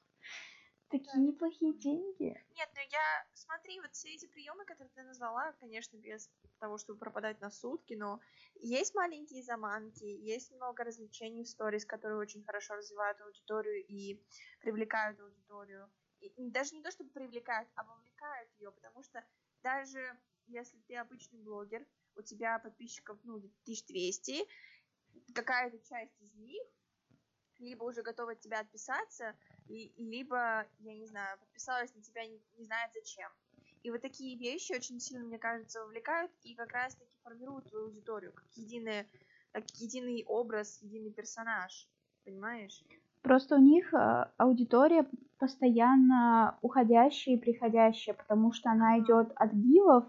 такие 0.91 1.17
да. 1.17 1.23
неплохие 1.23 1.73
деньги. 1.75 2.37
Нет, 2.57 2.69
ну 2.75 2.81
я, 2.91 3.25
смотри, 3.53 3.81
вот 3.81 3.93
все 3.93 4.15
эти 4.15 4.27
приемы, 4.27 4.65
которые 4.65 4.91
ты 4.95 5.03
назвала, 5.03 5.53
конечно, 5.61 5.97
без 5.99 6.31
того, 6.59 6.79
чтобы 6.79 6.99
пропадать 6.99 7.41
на 7.41 7.51
сутки, 7.51 7.95
но 7.95 8.21
есть 8.55 8.95
маленькие 8.95 9.43
заманки, 9.43 10.05
есть 10.05 10.53
много 10.53 10.85
развлечений 10.85 11.45
в 11.45 11.49
сторис, 11.49 11.85
которые 11.85 12.19
очень 12.19 12.45
хорошо 12.45 12.75
развивают 12.75 13.21
аудиторию 13.21 13.85
и 13.87 14.23
привлекают 14.61 15.21
аудиторию. 15.21 15.91
И 16.21 16.33
даже 16.51 16.75
не 16.75 16.83
то, 16.83 16.91
чтобы 16.91 17.11
привлекают, 17.11 17.69
а 17.75 17.85
вовлекают 17.85 18.51
ее, 18.59 18.73
потому 18.73 19.03
что 19.03 19.23
даже 19.63 20.01
если 20.47 20.79
ты 20.89 20.97
обычный 20.97 21.41
блогер, 21.41 21.87
у 22.17 22.23
тебя 22.23 22.59
подписчиков, 22.59 23.19
ну, 23.25 23.37
1200, 23.37 24.47
какая-то 25.35 25.79
часть 25.81 26.21
из 26.21 26.35
них 26.35 26.63
либо 27.59 27.85
уже 27.85 28.03
готова 28.03 28.33
от 28.33 28.41
тебя 28.41 28.61
отписаться, 28.61 29.37
либо, 29.69 30.67
я 30.81 30.95
не 30.95 31.07
знаю, 31.07 31.39
подписалась 31.39 31.95
на 31.95 32.03
тебя 32.03 32.27
не, 32.27 32.41
не 32.59 32.65
знает 32.65 32.91
зачем. 32.95 33.31
И 33.83 33.91
вот 33.91 34.01
такие 34.01 34.39
вещи 34.39 34.73
очень 34.73 35.01
сильно, 35.01 35.25
мне 35.25 35.39
кажется, 35.39 35.83
вовлекают 35.83 36.31
и 36.45 36.55
как 36.55 36.73
раз-таки 36.73 37.17
формируют 37.25 37.69
твою 37.69 37.87
аудиторию, 37.87 38.33
как, 38.33 38.47
единый, 38.55 39.07
как 39.51 39.69
единый 39.81 40.25
образ, 40.27 40.81
единый 40.83 41.11
персонаж, 41.11 41.89
понимаешь? 42.25 42.83
Просто 43.23 43.57
у 43.57 43.59
них 43.61 43.93
э, 43.95 44.27
аудитория 44.37 45.07
постоянно 45.39 46.59
уходящая 46.61 47.37
и 47.37 47.39
приходящая, 47.39 48.15
потому 48.15 48.53
что 48.53 48.71
она 48.71 48.99
идет 49.01 49.33
от 49.35 49.53
гивов, 49.53 50.05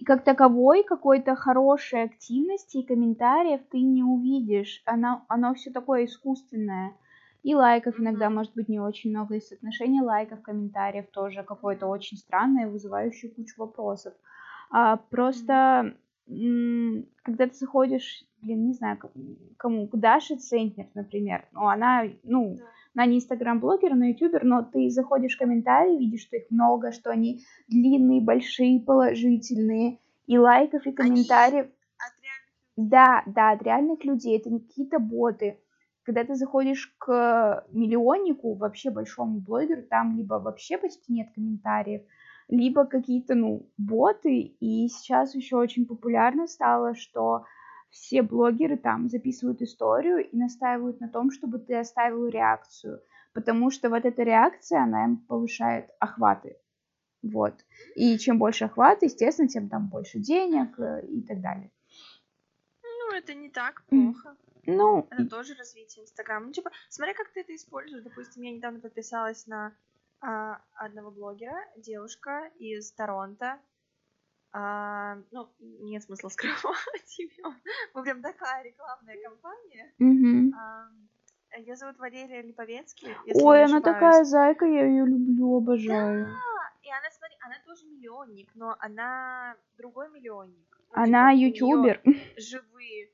и 0.00 0.04
как 0.04 0.24
таковой 0.24 0.82
какой-то 0.82 1.36
хорошей 1.36 2.04
активности 2.04 2.78
и 2.78 2.86
комментариев 2.86 3.60
ты 3.70 3.80
не 3.80 4.02
увидишь. 4.02 4.82
Оно, 4.86 5.26
оно 5.28 5.52
все 5.54 5.70
такое 5.70 6.06
искусственное. 6.06 6.94
И 7.42 7.54
лайков 7.54 7.98
иногда 7.98 8.28
может 8.28 8.54
быть 8.54 8.68
не 8.68 8.80
очень 8.80 9.10
много, 9.10 9.36
и 9.36 9.40
соотношение 9.40 10.02
лайков, 10.02 10.42
комментариев 10.42 11.06
тоже 11.10 11.42
какое-то 11.42 11.86
очень 11.86 12.18
странное, 12.18 12.68
вызывающее 12.68 13.30
кучу 13.32 13.54
вопросов. 13.56 14.12
А, 14.70 14.96
просто 14.96 15.94
когда 16.26 17.48
ты 17.48 17.54
заходишь, 17.54 18.24
блин, 18.40 18.68
не 18.68 18.74
знаю, 18.74 18.98
кому, 19.56 19.88
к 19.88 19.96
Даше 19.96 20.36
Центнер, 20.36 20.86
например, 20.94 21.44
ну, 21.50 21.66
она, 21.66 22.04
ну, 22.22 22.56
да. 22.56 22.64
она 22.94 23.06
не 23.06 23.16
инстаграм-блогер, 23.16 23.96
но 23.96 24.04
ютубер, 24.04 24.44
но 24.44 24.62
ты 24.62 24.90
заходишь 24.90 25.34
в 25.34 25.38
комментарии, 25.38 25.98
видишь, 25.98 26.22
что 26.22 26.36
их 26.36 26.44
много, 26.50 26.92
что 26.92 27.10
они 27.10 27.42
длинные, 27.66 28.20
большие, 28.20 28.80
положительные, 28.80 29.98
и 30.26 30.38
лайков, 30.38 30.86
и 30.86 30.92
комментариев. 30.92 31.66
Они 31.66 31.74
да, 32.76 33.22
да, 33.26 33.50
от 33.50 33.62
реальных 33.62 34.04
людей, 34.04 34.38
это 34.38 34.48
не 34.48 34.60
какие-то 34.60 34.98
боты. 34.98 35.58
Когда 36.10 36.24
ты 36.24 36.34
заходишь 36.34 36.92
к 36.98 37.64
миллионнику, 37.70 38.54
вообще 38.54 38.90
большому 38.90 39.38
блогеру, 39.38 39.84
там 39.84 40.16
либо 40.16 40.40
вообще 40.40 40.76
почти 40.76 41.12
нет 41.12 41.28
комментариев, 41.32 42.02
либо 42.48 42.84
какие-то, 42.84 43.36
ну, 43.36 43.70
боты, 43.78 44.40
и 44.40 44.88
сейчас 44.88 45.36
еще 45.36 45.54
очень 45.54 45.86
популярно 45.86 46.48
стало, 46.48 46.96
что 46.96 47.44
все 47.90 48.22
блогеры 48.22 48.76
там 48.76 49.08
записывают 49.08 49.62
историю 49.62 50.28
и 50.28 50.36
настаивают 50.36 50.98
на 50.98 51.08
том, 51.08 51.30
чтобы 51.30 51.60
ты 51.60 51.76
оставил 51.76 52.26
реакцию, 52.26 53.00
потому 53.32 53.70
что 53.70 53.88
вот 53.88 54.04
эта 54.04 54.24
реакция, 54.24 54.82
она 54.82 55.04
им 55.04 55.18
повышает 55.18 55.90
охваты, 56.00 56.56
вот, 57.22 57.54
и 57.94 58.18
чем 58.18 58.40
больше 58.40 58.64
охват, 58.64 59.04
естественно, 59.04 59.46
тем 59.46 59.68
там 59.68 59.86
больше 59.86 60.18
денег 60.18 60.76
э, 60.80 61.06
и 61.06 61.22
так 61.22 61.40
далее. 61.40 61.70
Ну, 62.82 63.14
это 63.14 63.32
не 63.32 63.48
так 63.48 63.84
плохо. 63.86 64.34
Ну, 64.76 65.06
это 65.10 65.26
тоже 65.26 65.54
развитие 65.54 66.04
Инстаграма. 66.04 66.46
Ну, 66.46 66.52
типа, 66.52 66.70
смотри, 66.88 67.14
как 67.14 67.30
ты 67.32 67.40
это 67.40 67.54
используешь. 67.54 68.02
Допустим, 68.02 68.42
я 68.42 68.52
недавно 68.52 68.80
подписалась 68.80 69.46
на 69.46 69.74
а, 70.20 70.60
одного 70.74 71.10
блогера, 71.10 71.58
девушка 71.76 72.50
из 72.58 72.92
Торонто. 72.92 73.58
А, 74.52 75.16
ну, 75.30 75.48
нет 75.60 76.02
смысла 76.02 76.28
скрывать 76.28 77.18
имен. 77.18 77.56
Мы 77.94 78.02
прям 78.02 78.22
такая 78.22 78.64
рекламная 78.64 79.16
компания. 79.22 79.94
Mm-hmm. 80.00 80.50
А, 80.56 80.90
ее 81.58 81.76
зовут 81.76 81.98
Валерия 81.98 82.42
Липовецкий. 82.42 83.14
Ой, 83.34 83.64
она 83.64 83.80
такая 83.80 84.24
зайка, 84.24 84.66
я 84.66 84.86
ее 84.86 85.04
люблю, 85.04 85.56
обожаю. 85.56 86.26
Да, 86.26 86.72
и 86.82 86.90
она, 86.90 87.10
смотри, 87.10 87.36
она 87.40 87.56
тоже 87.64 87.86
миллионник, 87.86 88.50
но 88.54 88.76
она 88.78 89.56
другой 89.76 90.08
миллионник. 90.10 90.78
Ну, 90.78 91.02
она 91.02 91.32
типа, 91.32 91.44
ютубер. 91.44 92.02
Живые. 92.36 93.10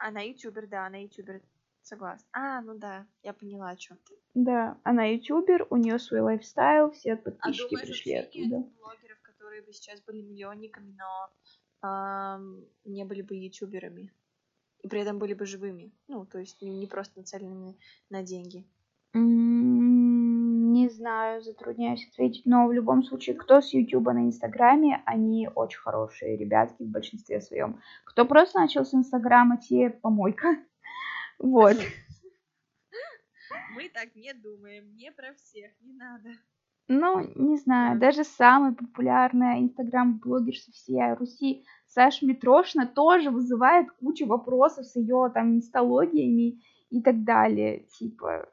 Она 0.00 0.22
ютубер, 0.22 0.66
да, 0.66 0.86
она 0.86 0.96
ютубер. 0.96 1.42
Согласна. 1.82 2.26
А, 2.32 2.60
ну 2.62 2.78
да, 2.78 3.06
я 3.22 3.32
поняла, 3.32 3.70
о 3.70 3.76
чем 3.76 3.98
ты. 3.98 4.14
Да, 4.34 4.78
она 4.82 5.04
ютубер, 5.04 5.66
у 5.70 5.76
нее 5.76 5.98
свой 5.98 6.20
лайфстайл, 6.20 6.90
все 6.90 7.16
подписчики 7.16 7.64
а 7.64 7.68
думаешь, 7.68 7.88
пришли 7.88 8.14
оттуда. 8.14 8.56
блогеров, 8.78 9.20
которые 9.22 9.62
бы 9.62 9.72
сейчас 9.72 10.00
были 10.00 10.22
миллионниками, 10.22 10.96
но 10.96 11.30
эм, 11.88 12.64
не 12.84 13.04
были 13.04 13.22
бы 13.22 13.36
ютуберами. 13.36 14.12
И 14.82 14.88
при 14.88 15.00
этом 15.00 15.18
были 15.18 15.34
бы 15.34 15.44
живыми. 15.44 15.92
Ну, 16.08 16.24
то 16.24 16.38
есть 16.38 16.62
не, 16.62 16.70
не 16.70 16.86
просто 16.86 17.18
нацеленными 17.18 17.76
на 18.08 18.22
деньги. 18.22 18.64
Не 19.12 19.59
знаю, 20.90 21.42
затрудняюсь 21.42 22.06
ответить, 22.08 22.46
но 22.46 22.66
в 22.66 22.72
любом 22.72 23.02
случае, 23.02 23.36
кто 23.36 23.60
с 23.60 23.72
Ютуба 23.72 24.12
на 24.12 24.26
Инстаграме, 24.26 25.02
они 25.06 25.48
очень 25.54 25.80
хорошие 25.80 26.36
ребятки 26.36 26.82
в 26.82 26.90
большинстве 26.90 27.40
своем. 27.40 27.80
Кто 28.04 28.24
просто 28.24 28.60
начал 28.60 28.84
с 28.84 28.94
Инстаграма, 28.94 29.58
те 29.58 29.90
помойка. 29.90 30.48
Вот. 31.38 31.78
Мы 33.74 33.88
так 33.88 34.14
не 34.14 34.34
думаем, 34.34 34.94
не 34.94 35.10
про 35.10 35.32
всех, 35.32 35.70
не 35.80 35.94
надо. 35.94 36.28
Ну, 36.92 37.20
не 37.36 37.56
знаю, 37.56 37.98
даже 37.98 38.24
самая 38.24 38.72
популярная 38.72 39.60
инстаграм-блогер 39.60 40.56
со 40.56 40.72
всей 40.72 41.14
Руси 41.14 41.64
Саша 41.86 42.26
Митрошина 42.26 42.86
тоже 42.86 43.30
вызывает 43.30 43.90
кучу 43.92 44.26
вопросов 44.26 44.86
с 44.86 44.96
ее 44.96 45.30
там 45.32 45.54
инсталогиями 45.54 46.60
и 46.90 47.00
так 47.00 47.24
далее. 47.24 47.84
Типа, 47.98 48.48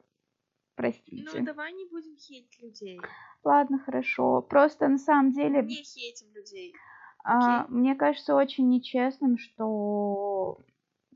простите. 0.78 1.40
Ну, 1.40 1.44
давай 1.44 1.72
не 1.72 1.84
будем 1.86 2.16
хейтить 2.16 2.62
людей. 2.62 3.00
Ладно, 3.44 3.78
хорошо. 3.80 4.40
Просто 4.42 4.88
на 4.88 4.98
самом 4.98 5.32
деле... 5.32 5.62
Не 5.62 5.74
хейтим 5.74 6.28
людей. 6.34 6.72
А, 7.24 7.66
мне 7.68 7.94
кажется 7.94 8.34
очень 8.34 8.68
нечестным, 8.70 9.36
что 9.36 10.58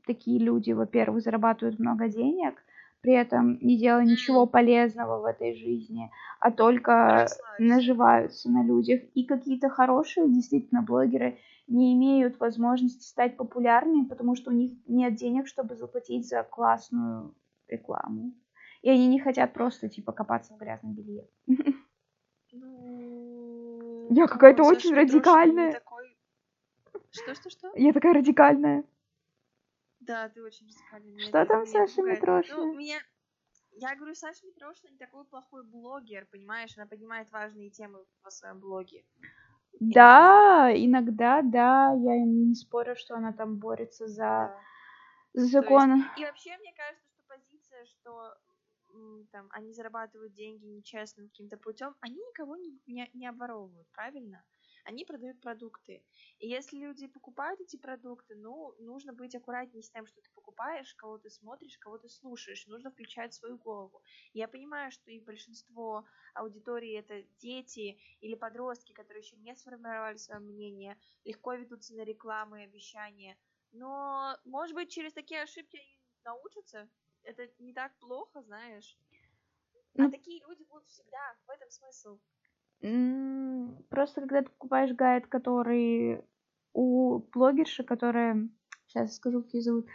такие 0.05 0.37
люди, 0.39 0.71
во-первых, 0.73 1.23
зарабатывают 1.23 1.79
много 1.79 2.09
денег, 2.09 2.61
при 3.01 3.13
этом 3.13 3.57
не 3.61 3.77
делая 3.77 4.05
ничего 4.05 4.45
полезного 4.45 5.21
в 5.21 5.25
этой 5.25 5.55
жизни, 5.55 6.11
а 6.39 6.51
только 6.51 7.27
наживаются 7.57 8.51
на 8.51 8.63
людях. 8.63 9.01
И 9.13 9.25
какие-то 9.25 9.69
хорошие 9.69 10.29
действительно 10.29 10.81
блогеры 10.81 11.39
не 11.67 11.93
имеют 11.93 12.39
возможности 12.39 13.07
стать 13.07 13.37
популярными, 13.37 14.05
потому 14.05 14.35
что 14.35 14.51
у 14.51 14.53
них 14.53 14.73
нет 14.87 15.15
денег, 15.15 15.47
чтобы 15.47 15.75
заплатить 15.75 16.27
за 16.27 16.43
классную 16.43 17.33
рекламу. 17.67 18.33
И 18.83 18.89
они 18.89 19.07
не 19.07 19.19
хотят 19.19 19.53
просто, 19.53 19.87
типа, 19.87 20.11
копаться 20.11 20.53
в 20.53 20.57
грязном 20.57 20.93
белье. 20.93 21.25
Ну, 22.51 24.07
Я 24.11 24.27
какая-то 24.27 24.63
очень 24.63 24.93
радикальная. 24.93 25.81
Что-что-что? 27.09 27.71
Я 27.75 27.93
такая 27.93 28.13
радикальная. 28.13 28.83
Да, 30.01 30.27
ты 30.29 30.43
очень 30.43 30.67
радикальная. 30.67 31.19
Что 31.19 31.45
там 31.45 31.65
Саша 31.65 32.01
Митрошина? 32.01 32.57
Ну, 32.57 32.73
меня... 32.73 32.97
Я 33.71 33.95
говорю, 33.95 34.13
Саша 34.15 34.45
Митрошина 34.45 34.91
не 34.91 34.97
такой 34.97 35.23
плохой 35.25 35.63
блогер, 35.63 36.27
понимаешь? 36.29 36.77
Она 36.77 36.85
поднимает 36.85 37.31
важные 37.31 37.69
темы 37.69 37.99
в 38.21 38.29
своем 38.29 38.59
блоге. 38.59 39.05
Да, 39.79 40.69
иногда, 40.75 41.41
да, 41.41 41.93
я 41.93 42.19
не 42.19 42.53
спорю, 42.53 42.95
что 42.95 43.15
она 43.15 43.31
там 43.31 43.57
борется 43.57 44.07
за, 44.07 44.53
да. 44.53 44.59
закон. 45.33 45.95
Есть... 45.95 46.19
И 46.19 46.25
вообще, 46.25 46.57
мне 46.57 46.73
кажется, 46.75 47.07
что 47.09 47.23
позиция, 47.27 47.85
что 47.85 48.35
там 49.31 49.47
они 49.51 49.73
зарабатывают 49.73 50.33
деньги 50.33 50.65
нечестным 50.65 51.27
каким-то 51.29 51.57
путем, 51.57 51.95
они 52.01 52.15
никого 52.17 52.55
не, 52.57 52.79
не, 52.87 53.09
не 53.13 53.27
обворовывают, 53.27 53.87
правильно? 53.91 54.45
Они 54.85 55.05
продают 55.05 55.39
продукты. 55.41 56.03
И 56.39 56.47
если 56.47 56.77
люди 56.77 57.07
покупают 57.07 57.61
эти 57.61 57.77
продукты, 57.77 58.35
ну, 58.35 58.73
нужно 58.79 59.13
быть 59.13 59.33
аккуратнее 59.35 59.81
с 59.83 59.89
тем, 59.91 60.05
что 60.05 60.21
ты 60.21 60.29
покупаешь, 60.33 60.93
кого 60.95 61.17
ты 61.17 61.29
смотришь, 61.29 61.77
кого 61.77 61.97
ты 61.97 62.09
слушаешь. 62.09 62.67
Нужно 62.67 62.91
включать 62.91 63.33
свою 63.33 63.57
голову. 63.57 64.01
Я 64.33 64.47
понимаю, 64.47 64.91
что 64.91 65.09
их 65.11 65.23
большинство 65.23 66.05
аудитории 66.33 66.97
это 66.97 67.23
дети 67.39 67.97
или 68.19 68.35
подростки, 68.35 68.93
которые 68.93 69.21
еще 69.21 69.37
не 69.37 69.55
сформировали 69.55 70.17
свое 70.17 70.39
мнение, 70.41 70.97
легко 71.23 71.53
ведутся 71.53 71.95
на 71.95 72.03
рекламы 72.03 72.61
и 72.61 72.65
обещания. 72.65 73.37
Но, 73.71 74.37
может 74.45 74.75
быть, 74.75 74.91
через 74.91 75.13
такие 75.13 75.41
ошибки 75.41 75.77
они 75.77 75.99
научатся. 76.25 76.89
Это 77.23 77.47
не 77.59 77.73
так 77.73 77.91
плохо, 77.99 78.41
знаешь. 78.41 78.97
А 79.97 80.03
ну, 80.03 80.11
такие 80.11 80.41
люди 80.47 80.63
будут 80.69 80.87
всегда. 80.87 81.35
В 81.47 81.51
этом 81.51 81.69
смысл. 81.69 82.19
Просто 83.89 84.21
когда 84.21 84.41
ты 84.41 84.49
покупаешь 84.49 84.93
гайд, 84.93 85.27
который 85.27 86.23
у 86.73 87.19
блогерши, 87.19 87.83
которая, 87.83 88.49
сейчас 88.87 89.15
скажу, 89.15 89.43
как 89.43 89.53
ее 89.53 89.61
зовут, 89.61 89.87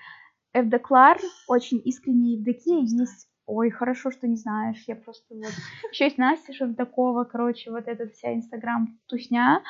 Эвдоклар, 0.52 1.20
очень 1.46 1.82
искренне 1.84 2.34
Евдокия, 2.34 2.80
есть 2.80 3.28
Ой, 3.48 3.70
хорошо, 3.70 4.10
что 4.10 4.28
не 4.28 4.36
знаешь. 4.36 4.84
Я 4.86 4.94
просто 4.94 5.34
вот... 5.34 5.52
Еще 5.90 6.04
есть 6.04 6.18
Настя 6.18 6.52
Шевдакова, 6.52 7.24
короче, 7.24 7.70
вот 7.70 7.88
эта 7.88 8.06
вся 8.06 8.34
инстаграм 8.34 8.98
тусня. 9.06 9.62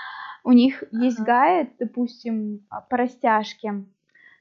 У 0.43 0.51
них 0.51 0.83
ага. 0.83 1.05
есть 1.05 1.21
гайд, 1.21 1.77
допустим, 1.79 2.67
а, 2.71 2.81
по 2.81 2.97
растяжке, 2.97 3.85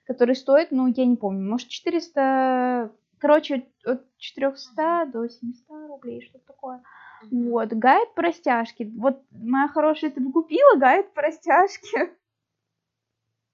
который 0.06 0.36
стоит, 0.36 0.71
ну, 0.71 0.88
я 0.88 1.06
не 1.06 1.17
помню, 1.17 1.47
может, 1.47 1.69
400... 1.69 2.91
Короче, 3.19 3.67
от 3.84 4.06
400 4.17 5.06
до 5.12 5.27
700 5.27 5.88
рублей, 5.88 6.21
что-то 6.21 6.45
такое. 6.47 6.84
Вот, 7.32 7.69
гайд 7.69 8.13
по 8.13 8.21
растяжке. 8.21 8.91
Вот, 8.95 9.23
моя 9.32 9.67
хорошая, 9.67 10.12
ты 10.12 10.21
бы 10.21 10.32
купила 10.32 10.77
гайд 10.77 11.13
по 11.13 11.21
растяжке? 11.21 12.15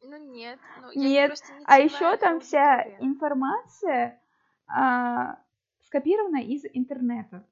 Ну 0.02 0.18
нет. 0.18 0.60
Ну, 0.82 0.92
нет. 1.02 1.32
Не 1.32 1.64
а 1.66 1.80
еще 1.80 2.18
там 2.18 2.42
вся 2.42 2.84
информация 3.00 4.20
а, 4.68 5.40
скопирована 5.84 6.42
из 6.42 6.66
интернета. 6.74 7.46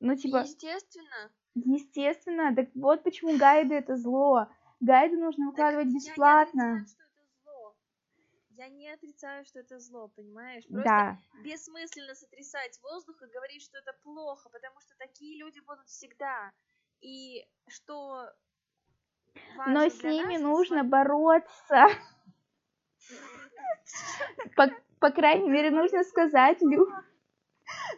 Ну, 0.00 0.16
типа... 0.16 0.38
Естественно. 0.38 1.30
Естественно. 1.54 2.54
Так 2.54 2.68
вот 2.74 3.02
почему 3.02 3.36
гайды 3.36 3.74
это 3.74 3.96
зло. 3.96 4.48
Гайды 4.80 5.16
нужно 5.18 5.46
выкладывать 5.46 5.88
так 5.88 5.94
бесплатно. 5.94 6.62
Я 6.62 6.80
не 6.80 6.86
отрицаю, 8.64 9.44
что 9.44 9.60
это 9.60 9.78
зло, 9.78 10.08
понимаешь? 10.08 10.64
Просто 10.66 10.88
да. 10.88 11.18
бессмысленно 11.42 12.14
сотрясать 12.14 12.80
воздух 12.82 13.22
и 13.22 13.26
говорить, 13.26 13.62
что 13.62 13.78
это 13.78 13.92
плохо, 14.02 14.48
потому 14.50 14.80
что 14.80 14.94
такие 14.98 15.38
люди 15.38 15.60
будут 15.60 15.86
всегда. 15.86 16.52
И 17.00 17.46
что 17.68 18.30
но 19.66 19.88
с 19.88 20.02
ними 20.02 20.36
нужно 20.38 20.84
бороться. 20.84 21.86
По, 24.56 24.70
по 25.00 25.10
крайней 25.10 25.48
мере, 25.48 25.70
нужно 25.70 26.02
сказать 26.04 26.60
людям, 26.60 27.04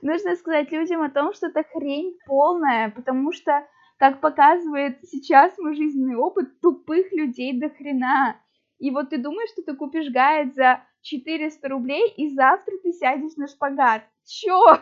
нужно 0.03 0.37
сказать 0.37 0.71
людям 0.71 1.03
о 1.03 1.11
том, 1.11 1.33
что 1.33 1.49
это 1.49 1.65
хрень 1.65 2.19
полная, 2.27 2.91
потому 2.91 3.33
что, 3.33 3.67
как 3.99 4.21
показывает 4.21 4.99
сейчас 5.05 5.57
мой 5.59 5.75
жизненный 5.75 6.17
опыт, 6.17 6.61
тупых 6.61 7.13
людей 7.13 7.59
до 7.59 7.71
хрена. 7.71 8.41
И 8.79 8.91
вот 8.91 9.11
ты 9.11 9.19
думаешь, 9.19 9.51
что 9.51 9.63
ты 9.63 9.75
купишь 9.75 10.11
гайд 10.11 10.55
за 10.55 10.85
400 11.03 11.69
рублей, 11.69 12.13
и 12.17 12.31
завтра 12.35 12.77
ты 12.83 12.93
сядешь 12.93 13.37
на 13.37 13.49
шпагат. 13.49 14.03
Чё? 14.25 14.79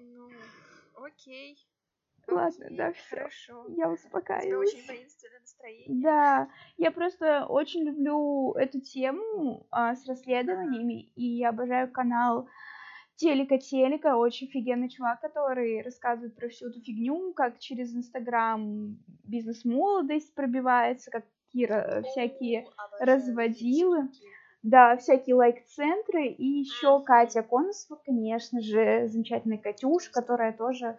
Ну, 0.00 0.30
окей. 0.94 1.56
Ладно, 2.28 2.66
да, 2.70 2.92
все. 2.92 3.16
Хорошо. 3.16 3.66
Я 3.68 3.88
успокаиваюсь. 3.88 4.74
очень 4.74 4.86
воинственное 4.86 5.40
настроение. 5.40 6.02
Да, 6.02 6.48
я 6.76 6.90
просто 6.90 7.46
очень 7.46 7.84
люблю 7.84 8.52
эту 8.54 8.80
тему 8.80 9.66
а, 9.70 9.94
с 9.94 10.06
расследованиями, 10.06 11.12
и 11.14 11.24
я 11.24 11.50
обожаю 11.50 11.90
канал 11.90 12.48
Телека 13.14 13.58
Телека, 13.58 14.16
очень 14.16 14.48
офигенный 14.48 14.88
чувак, 14.88 15.20
который 15.20 15.82
рассказывает 15.82 16.34
про 16.34 16.48
всю 16.48 16.68
эту 16.68 16.80
фигню, 16.80 17.32
как 17.32 17.60
через 17.60 17.94
Инстаграм 17.94 18.98
бизнес-молодость 19.24 20.34
пробивается, 20.34 21.10
как 21.12 21.24
Кира, 21.56 22.02
всякие 22.10 22.66
разводилы. 23.00 24.10
Да, 24.62 24.96
всякие 24.96 25.36
лайк-центры. 25.36 26.26
И 26.26 26.44
еще 26.44 27.02
Катя 27.02 27.42
Конусова, 27.42 28.00
конечно 28.04 28.60
же, 28.60 29.08
замечательная 29.08 29.58
Катюш, 29.58 30.10
которая 30.10 30.52
тоже 30.52 30.98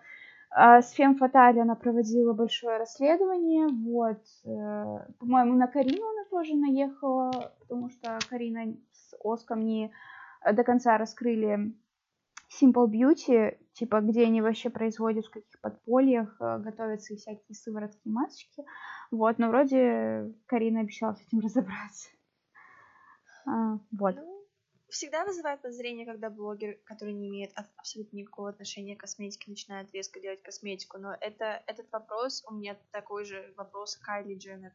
а, 0.50 0.82
с 0.82 0.92
Фем 0.92 1.18
Фатали 1.18 1.60
она 1.60 1.76
проводила 1.76 2.34
большое 2.34 2.78
расследование, 2.78 3.68
вот, 3.68 4.22
э, 4.46 5.12
по-моему, 5.20 5.56
на 5.56 5.68
Карину 5.68 6.08
она 6.08 6.24
тоже 6.32 6.56
наехала, 6.56 7.52
потому 7.60 7.90
что 7.90 8.18
Карина 8.30 8.74
с 8.94 9.14
Оском 9.22 9.66
не 9.66 9.92
до 10.50 10.64
конца 10.64 10.98
раскрыли 10.98 11.74
Simple 12.50 12.88
Beauty, 12.88 13.58
типа, 13.74 14.02
где 14.02 14.24
они 14.24 14.42
вообще 14.42 14.70
производят, 14.70 15.26
в 15.26 15.32
каких 15.32 15.60
подпольях, 15.60 16.36
э, 16.40 16.60
готовятся 16.60 17.14
и 17.14 17.18
всякие 17.18 17.56
сыворотки 17.56 18.02
и 18.06 18.10
масочки, 18.10 18.64
вот, 19.12 19.38
но 19.38 19.50
вроде 19.50 20.34
Карина 20.46 20.82
обещала 20.82 21.14
с 21.14 21.22
этим 21.22 21.40
разобраться. 21.44 22.10
А, 23.46 23.80
вот. 23.92 24.16
Ну, 24.16 24.46
всегда 24.90 25.26
вызывает 25.26 25.62
подозрение, 25.62 26.06
когда 26.06 26.30
блогер, 26.30 26.78
который 26.86 27.14
не 27.14 27.30
имеет 27.30 27.52
абсолютно 27.56 28.18
никакого 28.18 28.50
отношения 28.50 28.96
к 28.96 29.02
косметике, 29.02 29.52
начинает 29.52 29.94
резко 29.94 30.20
делать 30.20 30.42
косметику. 30.42 30.98
Но 30.98 31.16
это, 31.20 31.64
этот 31.68 31.92
вопрос, 31.92 32.44
у 32.48 32.54
меня 32.54 32.78
такой 32.92 33.26
же 33.26 33.54
вопрос 33.58 33.98
к 33.98 34.06
Кайли 34.06 34.36
Дженнер, 34.36 34.74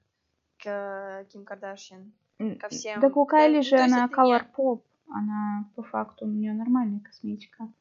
к 0.59 1.27
Ким 1.31 1.45
Кардашьян, 1.45 2.13
ко 2.61 2.69
всем. 2.69 3.01
Так 3.01 3.17
у 3.17 3.27
Кайли 3.27 3.57
да, 3.57 3.63
же 3.63 3.77
ну, 3.77 3.83
она 3.85 4.09
color 4.09 4.47
pop, 4.57 4.83
она 5.09 5.71
по 5.77 5.83
факту 5.83 6.27
у 6.27 6.29
нее 6.29 6.53
нормальная 6.53 7.01
косметика. 7.01 7.73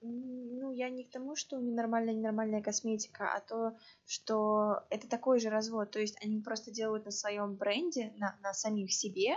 Ну, 0.00 0.72
я 0.72 0.90
не 0.90 1.04
к 1.04 1.10
тому, 1.10 1.36
что 1.36 1.56
у 1.56 1.60
нее 1.60 1.74
нормальная, 1.74 2.14
ненормальная 2.14 2.60
косметика, 2.60 3.32
а 3.32 3.40
то, 3.40 3.76
что 4.04 4.82
это 4.90 5.08
такой 5.08 5.38
же 5.38 5.48
развод. 5.48 5.92
То 5.92 6.00
есть 6.00 6.18
они 6.24 6.40
просто 6.40 6.72
делают 6.72 7.04
на 7.04 7.12
своем 7.12 7.54
бренде, 7.54 8.12
на, 8.16 8.36
на 8.42 8.52
самих 8.52 8.92
себе, 8.92 9.36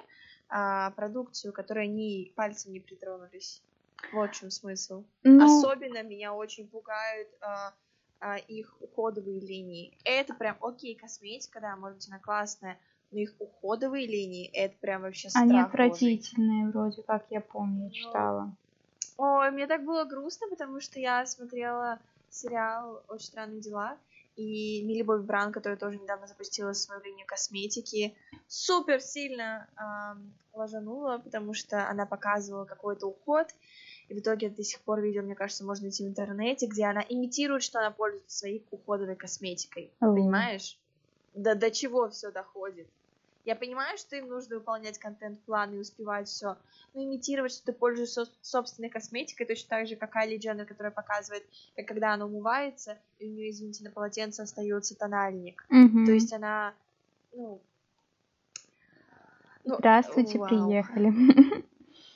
а, 0.50 0.92
продукцию, 0.92 1.54
которой 1.54 1.86
они 1.86 2.34
пальцем 2.36 2.74
не 2.74 2.80
притронулись. 2.80 3.62
Вот 4.12 4.32
в 4.32 4.34
чем 4.34 4.50
смысл. 4.50 5.04
Ну... 5.24 5.46
Особенно 5.46 6.02
меня 6.04 6.34
очень 6.34 6.68
пугают 6.68 7.30
а, 7.42 7.74
а, 8.20 8.38
их 8.38 8.76
уходовые 8.80 9.40
линии. 9.40 9.98
Это 10.04 10.34
прям 10.34 10.58
окей, 10.62 10.96
косметика, 10.96 11.62
да, 11.62 11.76
может 11.76 11.98
быть, 11.98 12.08
она 12.10 12.20
классная, 12.20 12.80
но 13.12 13.20
их 13.20 13.34
уходовые 13.40 14.08
линии, 14.08 14.50
это 14.54 14.76
прям 14.80 15.04
вообще 15.04 15.30
страх. 15.30 15.44
Они 15.44 15.60
отвратительные, 15.60 16.70
вроде 16.70 17.02
как 17.04 17.26
я 17.30 17.42
помню, 17.42 17.92
читала. 17.92 18.56
Ой, 19.18 19.52
мне 19.52 19.68
так 19.68 19.86
было 19.86 20.04
грустно, 20.04 20.48
потому 20.50 20.82
что 20.82 21.00
я 21.00 21.26
смотрела 21.26 22.00
сериал 22.30 23.02
«Очень 23.08 23.28
странные 23.28 23.62
дела», 23.62 23.98
и 24.36 24.84
Милли 24.84 25.02
Бобби 25.02 25.24
Бран, 25.24 25.54
которая 25.54 25.80
тоже 25.80 25.98
недавно 25.98 26.28
запустила 26.28 26.74
свою 26.74 27.02
линию 27.02 27.26
косметики, 27.26 28.16
супер 28.48 29.00
сильно 29.00 29.68
эм, 29.78 30.34
ложанула, 30.54 31.20
потому 31.20 31.54
что 31.54 31.88
она 31.88 32.06
показывала 32.06 32.66
какой-то 32.66 33.08
уход, 33.08 33.48
и 34.10 34.14
в 34.14 34.20
итоге 34.20 34.50
до 34.50 34.64
сих 34.64 34.82
пор 34.82 35.02
видео, 35.02 35.22
мне 35.22 35.36
кажется, 35.36 35.66
можно 35.66 35.84
найти 35.84 36.04
в 36.04 36.08
интернете, 36.08 36.68
где 36.68 36.86
она 36.86 37.02
имитирует, 37.08 37.64
что 37.64 37.80
она 37.80 37.92
пользуется 37.92 38.40
своей 38.40 38.66
уходовой 38.72 39.16
косметикой, 39.16 39.94
mm. 40.02 40.14
понимаешь? 40.14 40.78
До, 41.36 41.56
до 41.56 41.72
чего 41.72 42.10
все 42.10 42.32
доходит. 42.32 42.88
Я 43.46 43.56
понимаю, 43.56 43.96
что 44.00 44.16
им 44.16 44.28
нужно 44.28 44.56
выполнять 44.56 44.98
контент-план 44.98 45.76
и 45.76 45.78
успевать 45.78 46.28
все, 46.28 46.58
но 46.96 47.04
имитировать, 47.04 47.52
что 47.52 47.66
ты 47.66 47.74
пользуешься 47.74 48.26
собственной 48.42 48.90
косметикой, 48.90 49.46
точно 49.46 49.70
так 49.70 49.88
же, 49.88 49.96
как 49.96 50.16
Али 50.16 50.38
Дженнер, 50.38 50.66
которая 50.66 50.92
показывает, 50.92 51.46
как 51.76 51.88
когда 51.88 52.14
она 52.14 52.26
умывается, 52.26 52.98
и 53.20 53.28
у 53.28 53.32
нее, 53.32 53.52
извините, 53.52 53.84
на 53.84 53.92
полотенце 53.92 54.42
остается 54.42 54.96
тональник. 54.96 55.64
Мгм. 55.70 56.08
То 56.08 56.12
есть 56.12 56.34
она, 56.34 56.74
ну... 57.34 57.62
ну, 59.64 59.76
Здравствуйте, 59.78 60.40
вау. 60.40 60.48
приехали. 60.48 61.14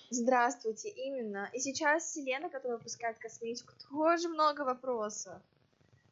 Здравствуйте, 0.10 0.90
именно. 0.90 1.48
И 1.54 1.60
сейчас 1.60 2.12
Селена, 2.12 2.50
которая 2.50 2.80
выпускает 2.80 3.20
косметику, 3.20 3.74
тоже 3.92 4.30
много 4.30 4.62
вопросов. 4.62 5.40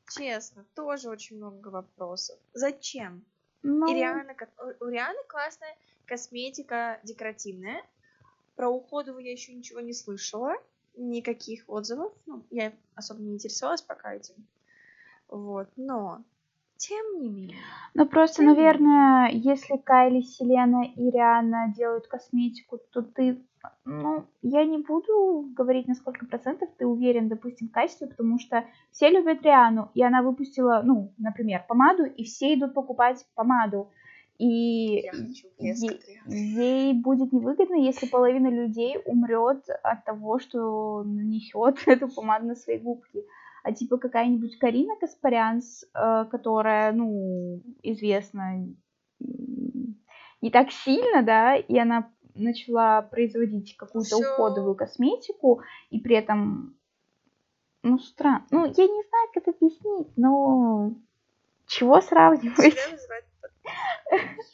Честно, 0.09 0.65
тоже 0.75 1.09
очень 1.09 1.37
много 1.37 1.67
вопросов. 1.69 2.37
Зачем? 2.53 3.23
Ну, 3.63 3.87
И 3.87 3.93
ко- 4.35 4.49
у- 4.79 4.87
Рианы 4.87 5.19
классная 5.27 5.75
косметика 6.05 6.99
декоративная. 7.03 7.83
Про 8.55 8.69
уходовую 8.69 9.23
я 9.25 9.31
еще 9.31 9.53
ничего 9.53 9.79
не 9.81 9.93
слышала. 9.93 10.53
Никаких 10.95 11.63
отзывов. 11.67 12.13
Ну, 12.25 12.43
я 12.49 12.71
особо 12.95 13.21
не 13.21 13.33
интересовалась 13.33 13.81
пока 13.81 14.13
этим. 14.13 14.35
Вот, 15.27 15.67
но 15.75 16.23
тем 16.77 17.19
не 17.19 17.29
менее. 17.29 17.57
ну 17.93 18.05
просто, 18.07 18.37
Тем 18.37 18.45
наверное, 18.47 19.29
если 19.31 19.77
Кайли, 19.77 20.21
Селена 20.21 20.85
и 20.85 21.11
Риана 21.11 21.73
делают 21.75 22.07
косметику, 22.07 22.77
то 22.77 23.01
ты, 23.01 23.43
ну, 23.85 24.25
я 24.41 24.65
не 24.65 24.77
буду 24.79 25.49
говорить 25.55 25.87
на 25.87 25.95
сколько 25.95 26.25
процентов 26.25 26.69
ты 26.77 26.85
уверен, 26.85 27.27
допустим, 27.27 27.69
в 27.69 27.71
качестве, 27.71 28.07
потому 28.07 28.39
что 28.39 28.65
все 28.91 29.09
любят 29.09 29.41
Риану, 29.43 29.91
и 29.93 30.03
она 30.03 30.21
выпустила, 30.21 30.81
ну, 30.83 31.13
например, 31.17 31.65
помаду, 31.67 32.05
и 32.05 32.23
все 32.23 32.53
идут 32.53 32.73
покупать 32.73 33.25
помаду. 33.35 33.89
И 34.37 35.01
Я 35.01 35.11
хочу 35.11 35.47
блеск 35.57 35.83
е- 35.83 35.89
от 35.95 36.07
Рианы. 36.07 36.33
ей 36.33 36.93
будет 36.93 37.33
невыгодно, 37.33 37.75
если 37.75 38.07
половина 38.07 38.49
людей 38.49 38.97
умрет 39.05 39.65
от 39.83 40.05
того, 40.05 40.39
что 40.39 41.03
нанесет 41.03 41.77
эту 41.87 42.07
помаду 42.07 42.45
на 42.47 42.55
свои 42.55 42.77
губки. 42.77 43.23
А 43.63 43.71
типа 43.73 43.97
какая-нибудь 43.97 44.59
Карина 44.59 44.95
Каспарянс, 44.99 45.83
э, 45.93 46.25
которая, 46.29 46.93
ну, 46.93 47.61
известна 47.83 48.67
не 50.41 50.51
так 50.51 50.71
сильно, 50.71 51.23
да, 51.23 51.55
и 51.55 51.77
она 51.77 52.11
начала 52.37 53.01
производить 53.01 53.75
какую-то 53.75 54.17
уходовую 54.17 54.75
косметику, 54.75 55.61
и 55.89 55.99
при 55.99 56.15
этом, 56.15 56.77
ну, 57.83 57.99
странно, 57.99 58.45
ну, 58.51 58.65
я 58.65 58.87
не 58.87 59.03
знаю, 59.09 59.29
как 59.33 59.43
это 59.43 59.51
объяснить, 59.51 60.07
но 60.15 60.93
чего 61.67 62.01
сравнивать? 62.01 62.75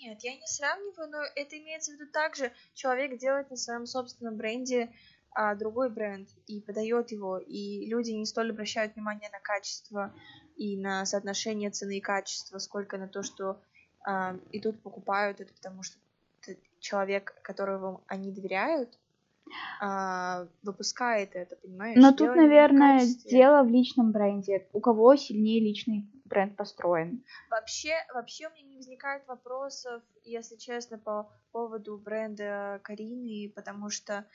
Нет, 0.02 0.20
я 0.22 0.36
не 0.36 0.48
сравниваю, 0.48 1.10
но 1.10 1.20
это 1.36 1.58
имеется 1.58 1.92
в 1.92 1.96
виду 1.96 2.12
также. 2.12 2.52
Человек 2.74 3.20
делает 3.20 3.52
на 3.52 3.56
своем 3.56 3.86
собственном 3.86 4.36
бренде 4.36 4.92
а, 5.32 5.56
другой 5.56 5.90
бренд 5.90 6.30
и 6.48 6.62
подает 6.62 7.12
его, 7.12 7.38
и 7.38 7.86
люди 7.86 8.12
не 8.12 8.26
столь 8.26 8.52
обращают 8.52 8.96
внимание 8.96 9.30
на 9.32 9.40
качество 9.40 10.14
и 10.56 10.78
на 10.78 11.06
соотношение 11.06 11.72
цены 11.72 11.98
и 11.98 12.02
качества, 12.02 12.58
сколько 12.60 12.98
на 12.98 13.08
то, 13.08 13.24
что 13.24 13.62
а, 14.06 14.38
идут 14.52 14.82
покупают 14.82 15.40
это, 15.40 15.54
потому 15.54 15.84
что 15.84 15.98
человек, 16.84 17.34
которого 17.42 18.04
они 18.08 18.32
доверяют, 18.32 19.00
а, 19.80 20.48
выпускает 20.62 21.36
это, 21.36 21.56
понимаешь? 21.56 21.98
Но 21.98 22.12
тут, 22.12 22.36
наверное, 22.36 23.00
качестве. 23.00 23.32
дело 23.32 23.64
в 23.64 23.70
личном 23.70 24.12
бренде. 24.12 24.68
У 24.74 24.80
кого 24.80 25.16
сильнее 25.16 25.62
личный 25.62 26.08
бренд 26.26 26.56
построен. 26.56 27.24
Вообще, 27.50 27.94
вообще 28.14 28.48
у 28.48 28.52
меня 28.52 28.64
не 28.64 28.78
возникает 28.78 29.26
вопросов, 29.28 30.04
если 30.24 30.56
честно, 30.56 30.98
по 30.98 31.32
поводу 31.52 31.98
бренда 31.98 32.80
Карины, 32.84 33.52
потому 33.56 33.90
что, 33.90 34.26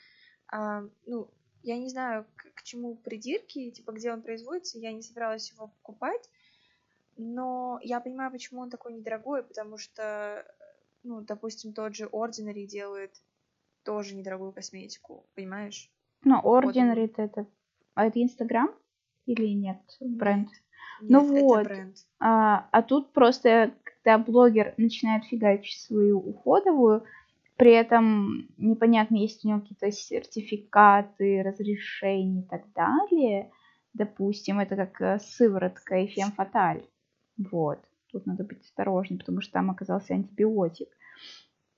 а, 0.47 0.83
ну, 1.05 1.29
я 1.63 1.77
не 1.77 1.89
знаю, 1.89 2.25
к, 2.35 2.53
к 2.55 2.63
чему 2.63 2.95
придирки, 2.95 3.71
типа, 3.71 3.91
где 3.91 4.11
он 4.11 4.21
производится, 4.21 4.79
я 4.79 4.91
не 4.91 5.01
собиралась 5.01 5.51
его 5.51 5.67
покупать, 5.67 6.29
но 7.17 7.79
я 7.83 7.99
понимаю, 7.99 8.31
почему 8.31 8.61
он 8.61 8.69
такой 8.69 8.93
недорогой, 8.93 9.43
потому 9.43 9.77
что, 9.77 10.45
ну, 11.03 11.21
допустим, 11.21 11.73
тот 11.73 11.95
же 11.95 12.05
Ordinary 12.05 12.65
делает 12.65 13.11
тоже 13.83 14.15
недорогую 14.15 14.51
косметику, 14.51 15.25
понимаешь? 15.35 15.91
Уходовую. 16.23 16.73
Ordinary 16.73 17.13
это... 17.17 17.47
А 17.95 18.05
это 18.05 18.21
Инстаграм 18.21 18.69
или 19.25 19.47
нет? 19.47 19.79
Бренд? 19.99 20.49
Нет, 21.01 21.09
Ну 21.09 21.35
это 21.35 21.45
вот. 21.45 21.63
бренд. 21.65 21.97
А, 22.19 22.67
а 22.71 22.81
тут 22.81 23.13
просто, 23.13 23.73
когда 23.83 24.17
блогер 24.17 24.73
начинает 24.77 25.25
фигачить 25.25 25.81
свою 25.81 26.19
уходовую, 26.19 27.05
при 27.57 27.73
этом 27.73 28.47
непонятно, 28.57 29.17
есть 29.17 29.43
у 29.43 29.49
него 29.49 29.59
какие-то 29.59 29.91
сертификаты, 29.91 31.43
разрешения 31.43 32.41
и 32.41 32.47
так 32.47 32.71
далее. 32.73 33.51
Допустим, 33.93 34.59
это 34.59 34.75
как 34.75 35.01
э, 35.01 35.19
сыворотка 35.19 35.97
и 35.97 36.07
фемфаталь. 36.07 36.83
Вот. 37.37 37.79
Тут 38.11 38.25
надо 38.25 38.43
быть 38.43 38.61
осторожным, 38.61 39.19
потому 39.19 39.41
что 39.41 39.53
там 39.53 39.69
оказался 39.71 40.13
антибиотик. 40.13 40.89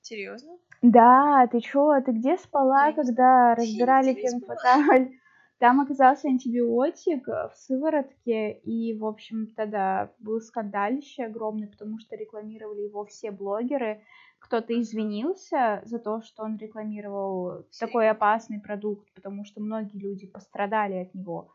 Серьезно? 0.01 0.57
Да, 0.81 1.47
ты 1.51 1.59
чё, 1.61 2.01
ты 2.01 2.11
где 2.11 2.37
спала, 2.37 2.87
Я 2.87 2.93
когда 2.93 3.55
разбирали 3.55 4.13
не 4.13 4.27
спала. 4.27 4.57
фемфаталь? 4.59 5.11
Там 5.59 5.79
оказался 5.79 6.27
антибиотик 6.27 7.27
э, 7.27 7.49
в 7.49 7.55
сыворотке, 7.55 8.51
и, 8.51 8.97
в 8.97 9.05
общем-то, 9.05 9.67
да, 9.67 10.11
был 10.17 10.41
скандалище 10.41 11.25
огромный, 11.25 11.67
потому 11.67 11.99
что 11.99 12.15
рекламировали 12.15 12.81
его 12.81 13.05
все 13.05 13.29
блогеры. 13.31 14.01
Кто-то 14.39 14.73
извинился 14.81 15.81
за 15.85 15.99
то, 15.99 16.21
что 16.23 16.43
он 16.43 16.57
рекламировал 16.57 17.67
такой 17.77 18.05
Серьёзно? 18.05 18.09
опасный 18.09 18.59
продукт, 18.59 19.13
потому 19.13 19.45
что 19.45 19.61
многие 19.61 19.99
люди 19.99 20.25
пострадали 20.25 20.95
от 20.95 21.13
него. 21.13 21.53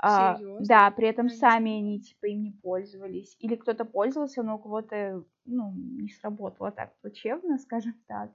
А, 0.00 0.38
да, 0.60 0.90
при 0.90 1.08
этом 1.08 1.28
сами 1.28 1.78
они 1.78 2.00
типа 2.00 2.26
им 2.26 2.42
не 2.42 2.52
пользовались. 2.52 3.36
Или 3.40 3.56
кто-то 3.56 3.84
пользовался, 3.84 4.42
но 4.42 4.56
у 4.56 4.58
кого-то, 4.58 5.24
ну, 5.44 5.72
не 5.74 6.08
сработало 6.10 6.70
так 6.70 6.94
плачевно, 7.00 7.58
скажем 7.58 7.94
так. 8.06 8.30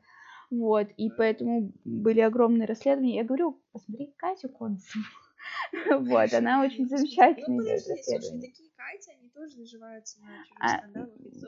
Вот, 0.51 0.87
и 0.97 1.09
поэтому 1.09 1.71
были 1.83 2.19
огромные 2.19 2.67
расследования. 2.67 3.15
Я 3.15 3.23
говорю, 3.23 3.61
посмотри 3.71 4.13
Катю 4.17 4.49
Концеву. 4.49 5.05
Вот, 5.89 6.33
она 6.33 6.63
очень 6.63 6.85
Господи, 6.85 7.01
замечательно 7.01 7.57
Ну 7.57 7.57
подожди, 7.57 8.01
слушай, 8.01 8.39
такие 8.39 8.69
Кати, 8.77 9.11
они 9.19 9.29
тоже 9.29 9.59
наживаются 9.59 10.21
на 10.21 10.27
А, 10.59 10.81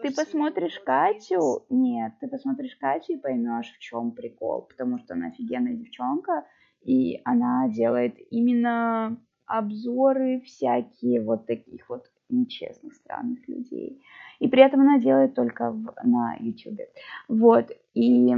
Ты 0.02 0.14
посмотришь. 0.14 0.80
Катю, 0.86 1.66
нет, 1.70 2.14
ты 2.20 2.28
посмотришь 2.28 2.76
Катю 2.76 3.14
и 3.14 3.18
поймешь, 3.18 3.72
в 3.74 3.80
чем 3.80 4.12
прикол, 4.12 4.64
потому 4.64 5.00
что 5.00 5.14
она 5.14 5.28
офигенная 5.28 5.76
девчонка, 5.76 6.46
и 6.82 7.22
она 7.24 7.70
делает 7.70 8.18
именно 8.32 9.18
обзоры 9.46 10.42
всякие 10.42 11.22
вот 11.22 11.46
таких 11.46 11.90
вот 11.90 12.10
нечестных, 12.30 12.94
странных 12.94 13.48
людей. 13.48 14.02
И 14.40 14.48
при 14.48 14.64
этом 14.64 14.82
она 14.82 15.00
делает 15.00 15.36
только 15.36 15.72
в- 15.72 15.96
на 16.04 16.36
YouTube. 16.40 16.82
Вот, 17.28 17.72
и 17.94 18.34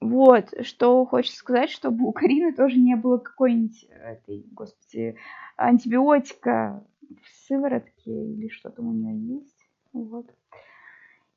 вот, 0.00 0.52
что 0.60 1.04
хочется 1.06 1.38
сказать, 1.38 1.70
чтобы 1.70 2.06
у 2.06 2.12
Карины 2.12 2.52
тоже 2.54 2.78
не 2.78 2.96
было 2.96 3.18
какой-нибудь 3.18 3.84
этой, 3.84 4.44
господи, 4.52 5.16
антибиотика 5.56 6.84
в 7.00 7.46
сыворотке 7.46 8.10
или 8.10 8.48
что 8.48 8.70
там 8.70 8.88
у 8.88 8.92
нее 8.92 9.38
есть. 9.38 9.66
Вот. 9.92 10.26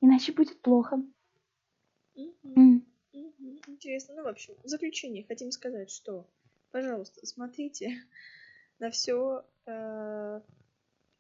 Иначе 0.02 0.34
будет 0.34 0.62
плохо. 0.62 1.02
Интересно. 3.68 4.16
Ну, 4.16 4.24
в 4.24 4.28
общем, 4.28 4.56
в 4.64 4.68
заключение 4.68 5.26
хотим 5.26 5.52
сказать, 5.52 5.90
что, 5.90 6.28
пожалуйста, 6.72 7.26
смотрите 7.26 8.04
на 8.80 8.92
все 8.92 9.44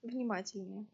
внимательнее. 0.01 0.85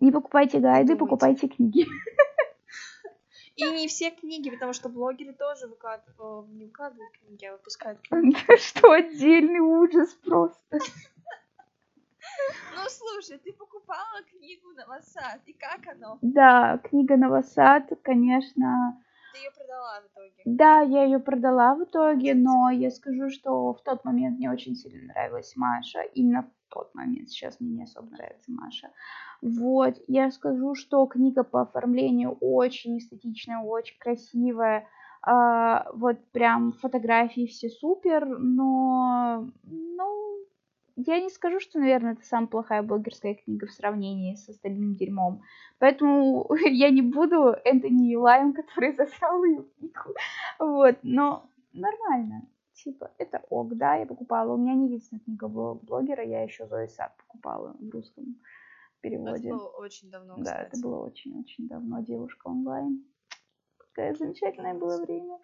Не 0.00 0.10
покупайте 0.10 0.58
гайды, 0.58 0.94
думайте. 0.94 0.98
покупайте 0.98 1.48
книги. 1.48 1.86
И 3.56 3.64
не 3.70 3.86
все 3.86 4.10
книги, 4.10 4.50
потому 4.50 4.72
что 4.72 4.88
блогеры 4.88 5.32
тоже 5.32 5.68
выкладывают, 5.68 6.48
не 6.48 6.66
выкладывают 6.66 7.12
книги, 7.12 7.44
а 7.44 7.52
выпускают 7.52 8.00
книги. 8.08 8.36
Что 8.56 8.92
отдельный 8.92 9.60
ужас 9.60 10.12
просто. 10.24 10.58
Ну, 12.74 12.80
слушай, 12.88 13.38
ты 13.38 13.52
покупала 13.52 14.22
книгу 14.30 14.72
на 14.72 14.86
Васад, 14.86 15.42
и 15.44 15.52
как 15.52 15.86
оно? 15.86 16.18
Да, 16.22 16.78
книга 16.78 17.16
Новосад, 17.16 17.90
конечно. 18.02 19.00
Ты 19.34 19.40
ее 19.40 19.50
продала 19.50 20.00
в 20.00 20.06
итоге. 20.06 20.42
Да, 20.44 20.80
я 20.80 21.04
ее 21.04 21.18
продала 21.18 21.74
в 21.74 21.84
итоге, 21.84 22.34
но 22.34 22.70
я 22.70 22.90
скажу, 22.90 23.30
что 23.30 23.74
в 23.74 23.82
тот 23.82 24.04
момент 24.04 24.38
мне 24.38 24.48
очень 24.48 24.76
сильно 24.76 25.12
нравилась 25.12 25.54
Маша. 25.56 26.02
Именно 26.02 26.42
в 26.42 26.72
тот 26.72 26.94
момент. 26.94 27.28
Сейчас 27.30 27.58
мне 27.58 27.70
не 27.70 27.82
особо 27.82 28.10
нравится 28.12 28.52
Маша. 28.52 28.90
Вот, 29.42 29.96
я 30.06 30.30
скажу, 30.30 30.76
что 30.76 31.04
книга 31.06 31.42
по 31.42 31.62
оформлению 31.62 32.38
очень 32.40 32.98
эстетичная, 32.98 33.58
очень 33.58 33.98
красивая. 33.98 34.86
А, 35.20 35.90
вот 35.94 36.18
прям 36.30 36.72
фотографии 36.72 37.46
все 37.46 37.70
супер, 37.70 38.26
но, 38.38 39.48
ну, 39.64 40.33
я 40.96 41.20
не 41.20 41.30
скажу, 41.30 41.60
что, 41.60 41.78
наверное, 41.78 42.12
это 42.12 42.24
самая 42.24 42.48
плохая 42.48 42.82
блогерская 42.82 43.34
книга 43.34 43.66
в 43.66 43.72
сравнении 43.72 44.36
с 44.36 44.48
остальным 44.48 44.94
дерьмом. 44.94 45.42
Поэтому 45.78 46.48
я 46.64 46.90
не 46.90 47.02
буду 47.02 47.56
Энтони 47.64 48.12
Юлаем, 48.12 48.52
который 48.52 48.92
засрал 48.96 49.44
ее 49.44 49.64
книгу. 49.78 50.14
Вот, 50.58 50.98
но 51.02 51.48
нормально. 51.72 52.48
Типа, 52.74 53.12
это 53.18 53.42
ок, 53.50 53.74
да, 53.76 53.96
я 53.96 54.06
покупала. 54.06 54.52
У 54.52 54.56
меня 54.56 54.74
не 54.74 54.86
единственная 54.86 55.22
книга 55.22 55.48
блогера, 55.48 56.24
я 56.24 56.42
еще 56.42 56.66
Зои 56.66 56.86
Сад 56.86 57.16
покупала 57.16 57.76
в 57.78 57.90
русском 57.90 58.36
переводе. 59.00 59.48
Это 59.48 59.56
было 59.56 59.68
очень 59.68 60.10
давно, 60.10 60.34
Да, 60.38 60.62
это 60.62 60.80
было 60.80 61.04
очень-очень 61.04 61.68
давно. 61.68 62.00
Девушка 62.02 62.48
онлайн. 62.48 63.04
Какое 63.78 64.14
замечательное 64.14 64.74
было 64.74 65.00
время. 65.00 65.38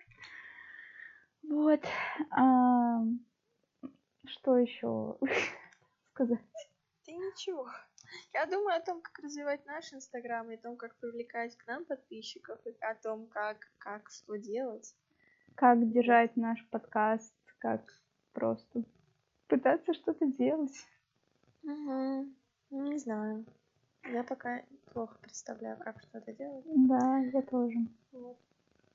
Вот. 1.49 1.81
Что 4.27 4.57
еще 4.59 5.17
сказать? 6.15 6.41
Да 7.07 7.13
ничего. 7.13 7.69
Я 8.33 8.47
думаю 8.47 8.77
о 8.77 8.85
том, 8.85 9.01
как 9.01 9.19
развивать 9.21 9.65
наш 9.67 9.93
Инстаграм, 9.93 10.51
и 10.51 10.55
о 10.55 10.59
том, 10.59 10.77
как 10.77 10.97
привлекать 10.97 11.57
к 11.57 11.67
нам 11.67 11.85
подписчиков, 11.85 12.59
и 12.67 12.77
о 12.81 12.95
том, 12.95 13.27
как, 13.29 13.71
как 13.79 14.11
что 14.11 14.37
делать. 14.37 14.95
Как 15.55 15.89
держать 15.91 16.37
наш 16.37 16.65
подкаст, 16.69 17.35
как 17.59 17.83
просто 18.33 18.85
пытаться 19.49 19.95
что-то 19.95 20.27
делать. 20.27 20.87
Угу. 21.63 22.29
Не 22.71 22.99
знаю. 22.99 23.45
Я 24.05 24.25
пока 24.25 24.63
плохо 24.93 25.19
представляю, 25.21 25.77
как 25.79 26.01
что-то 26.01 26.33
делать. 26.33 26.65
Да, 26.67 27.19
я 27.19 27.43
тоже. 27.43 27.79
Вот. 28.13 28.39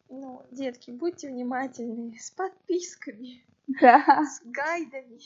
Ну, 0.09 0.45
детки, 0.51 0.91
будьте 0.91 1.29
внимательны 1.29 2.17
с 2.17 2.31
подписками, 2.31 3.43
да. 3.67 4.23
с 4.25 4.41
гайдами, 4.43 5.19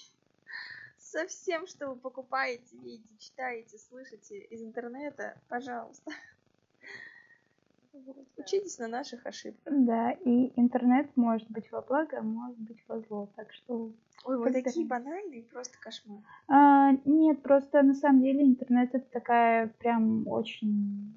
со 0.98 1.26
всем, 1.28 1.68
что 1.68 1.90
вы 1.90 1.96
покупаете, 1.96 2.78
видите, 2.78 3.14
читаете, 3.18 3.78
слышите 3.78 4.40
из 4.40 4.62
интернета, 4.62 5.38
пожалуйста. 5.48 6.12
Вот. 8.06 8.26
Учитесь 8.38 8.78
на 8.78 8.88
наших 8.88 9.26
ошибках. 9.26 9.74
Да, 9.76 10.12
и 10.12 10.54
интернет 10.56 11.10
может 11.18 11.50
быть 11.50 11.70
во 11.72 11.82
благо, 11.82 12.20
а 12.20 12.22
может 12.22 12.58
быть 12.58 12.82
во 12.88 13.00
зло, 13.02 13.28
так 13.36 13.52
что... 13.52 13.92
Ой, 14.26 14.38
вы 14.38 14.52
такие 14.52 14.86
банальные, 14.86 15.44
просто 15.44 15.78
кошмар. 15.80 16.20
А, 16.48 16.92
нет, 17.06 17.42
просто 17.42 17.82
на 17.82 17.94
самом 17.94 18.22
деле 18.22 18.44
интернет 18.44 18.94
это 18.94 19.06
такая 19.12 19.68
прям 19.80 20.28
очень 20.28 21.14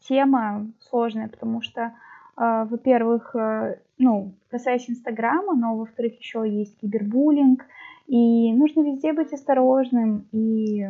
тема 0.00 0.70
сложная, 0.80 1.28
потому 1.28 1.62
что, 1.62 1.94
во-первых, 2.40 3.36
э, 3.36 3.78
ну, 3.98 4.32
касаясь 4.50 4.88
Инстаграма, 4.88 5.54
но, 5.54 5.76
во-вторых, 5.76 6.18
еще 6.18 6.48
есть 6.48 6.78
кибербуллинг, 6.80 7.66
и 8.06 8.52
нужно 8.52 8.80
везде 8.80 9.12
быть 9.12 9.32
осторожным, 9.32 10.26
и 10.32 10.86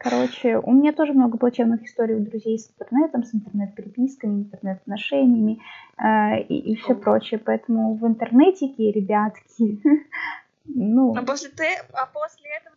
Короче, 0.00 0.58
у 0.58 0.72
меня 0.72 0.92
тоже 0.92 1.12
много 1.12 1.38
плачевных 1.38 1.82
историй 1.82 2.14
у 2.14 2.20
друзей 2.20 2.56
с 2.56 2.70
интернетом, 2.70 3.24
с 3.24 3.34
интернет-переписками, 3.34 4.42
интернет-отношениями 4.42 5.60
э, 5.98 6.42
и, 6.42 6.72
и 6.72 6.76
все 6.76 6.94
прочее. 6.94 7.40
Поэтому 7.44 7.94
в 7.94 8.06
интернетике, 8.06 8.92
ребятки, 8.92 9.82
ну... 10.66 11.16
А 11.16 11.22
после, 11.22 11.48
ты, 11.50 11.66
а 11.92 12.06
после 12.06 12.48
этого 12.60 12.76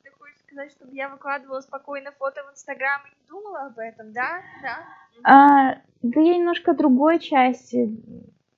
сказать, 0.51 0.71
чтобы 0.71 0.93
я 0.93 1.09
выкладывала 1.09 1.61
спокойно 1.61 2.11
фото 2.11 2.43
в 2.43 2.51
Инстаграм 2.51 3.01
и 3.05 3.15
не 3.15 3.27
думала 3.27 3.67
об 3.67 3.79
этом, 3.79 4.11
да? 4.11 4.41
Да. 4.61 4.77
А, 5.23 5.81
да 6.01 6.21
я 6.21 6.37
немножко 6.37 6.73
другой 6.73 7.19
части 7.19 7.89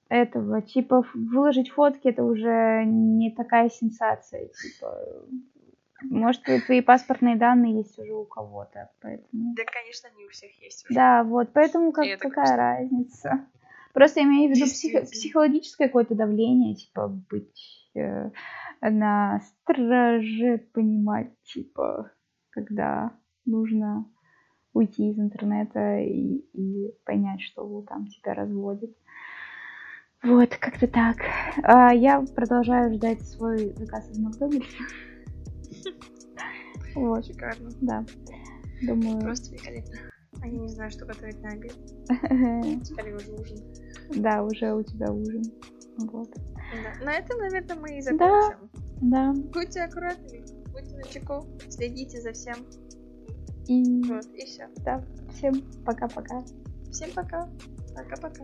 этого. 0.09 0.61
Типа, 0.61 1.05
выложить 1.13 1.71
фотки 1.71 2.07
это 2.07 2.23
уже 2.23 2.83
не 2.85 3.31
такая 3.31 3.69
сенсация. 3.69 4.47
Типа, 4.47 4.97
может, 6.03 6.43
твои 6.65 6.81
паспортные 6.81 7.35
данные 7.35 7.77
есть 7.77 7.97
уже 7.97 8.13
у 8.13 8.25
кого-то, 8.25 8.89
поэтому... 9.01 9.55
Да, 9.55 9.63
конечно, 9.65 10.07
не 10.17 10.25
у 10.25 10.29
всех 10.29 10.51
есть 10.61 10.85
уже. 10.85 10.93
Да, 10.93 11.23
вот, 11.23 11.49
поэтому 11.53 11.91
как, 11.91 12.05
это, 12.05 12.29
какая 12.29 12.57
разница? 12.57 13.45
Просто 13.93 14.21
имею 14.23 14.51
в 14.51 14.55
виду 14.55 14.65
псих, 14.65 15.03
психологическое 15.03 15.85
какое-то 15.85 16.15
давление, 16.15 16.75
типа, 16.75 17.07
быть 17.07 17.89
э, 17.95 18.31
на 18.89 19.41
страже, 19.41 20.57
понимать, 20.73 21.31
типа, 21.43 22.11
когда 22.49 23.11
нужно 23.45 24.05
уйти 24.73 25.09
из 25.09 25.19
интернета 25.19 25.99
и, 25.99 26.43
и 26.53 26.93
понять, 27.05 27.41
что 27.41 27.81
там 27.87 28.07
тебя 28.07 28.33
разводят. 28.33 28.91
Вот, 30.23 30.55
как-то 30.55 30.87
так. 30.87 31.17
А 31.63 31.93
я 31.93 32.21
продолжаю 32.21 32.93
ждать 32.93 33.21
свой 33.21 33.73
заказ 33.75 34.09
из 34.09 34.19
Макдональдса. 34.19 34.83
Вот. 36.95 37.25
Шикарно. 37.25 37.69
Да. 37.81 38.05
Думаю... 38.83 39.19
Просто 39.19 39.55
великолепно. 39.55 39.97
А 40.41 40.47
я 40.47 40.59
не 40.59 40.67
знаю, 40.67 40.91
что 40.91 41.05
готовить 41.05 41.41
на 41.41 41.49
обед. 41.49 41.75
Теперь 42.83 43.13
уже 43.13 43.31
ужин. 43.31 43.57
Да, 44.15 44.43
уже 44.43 44.73
у 44.73 44.83
тебя 44.83 45.11
ужин. 45.11 45.43
Вот. 45.97 46.29
Да. 46.31 47.05
На 47.05 47.13
этом, 47.13 47.39
наверное, 47.39 47.75
мы 47.75 47.97
и 47.97 48.01
закончим. 48.01 48.69
Да. 49.01 49.33
Будьте 49.33 49.81
аккуратными, 49.81 50.45
будьте 50.71 50.95
на 50.95 51.03
чеку, 51.03 51.45
следите 51.69 52.21
за 52.21 52.31
всем. 52.33 52.55
И... 53.67 54.01
Вот, 54.07 54.25
и 54.33 54.45
все. 54.45 54.67
Да. 54.77 55.03
Всем 55.33 55.61
пока-пока. 55.85 56.43
Всем 56.91 57.11
пока. 57.11 57.49
Пока-пока. 57.95 58.43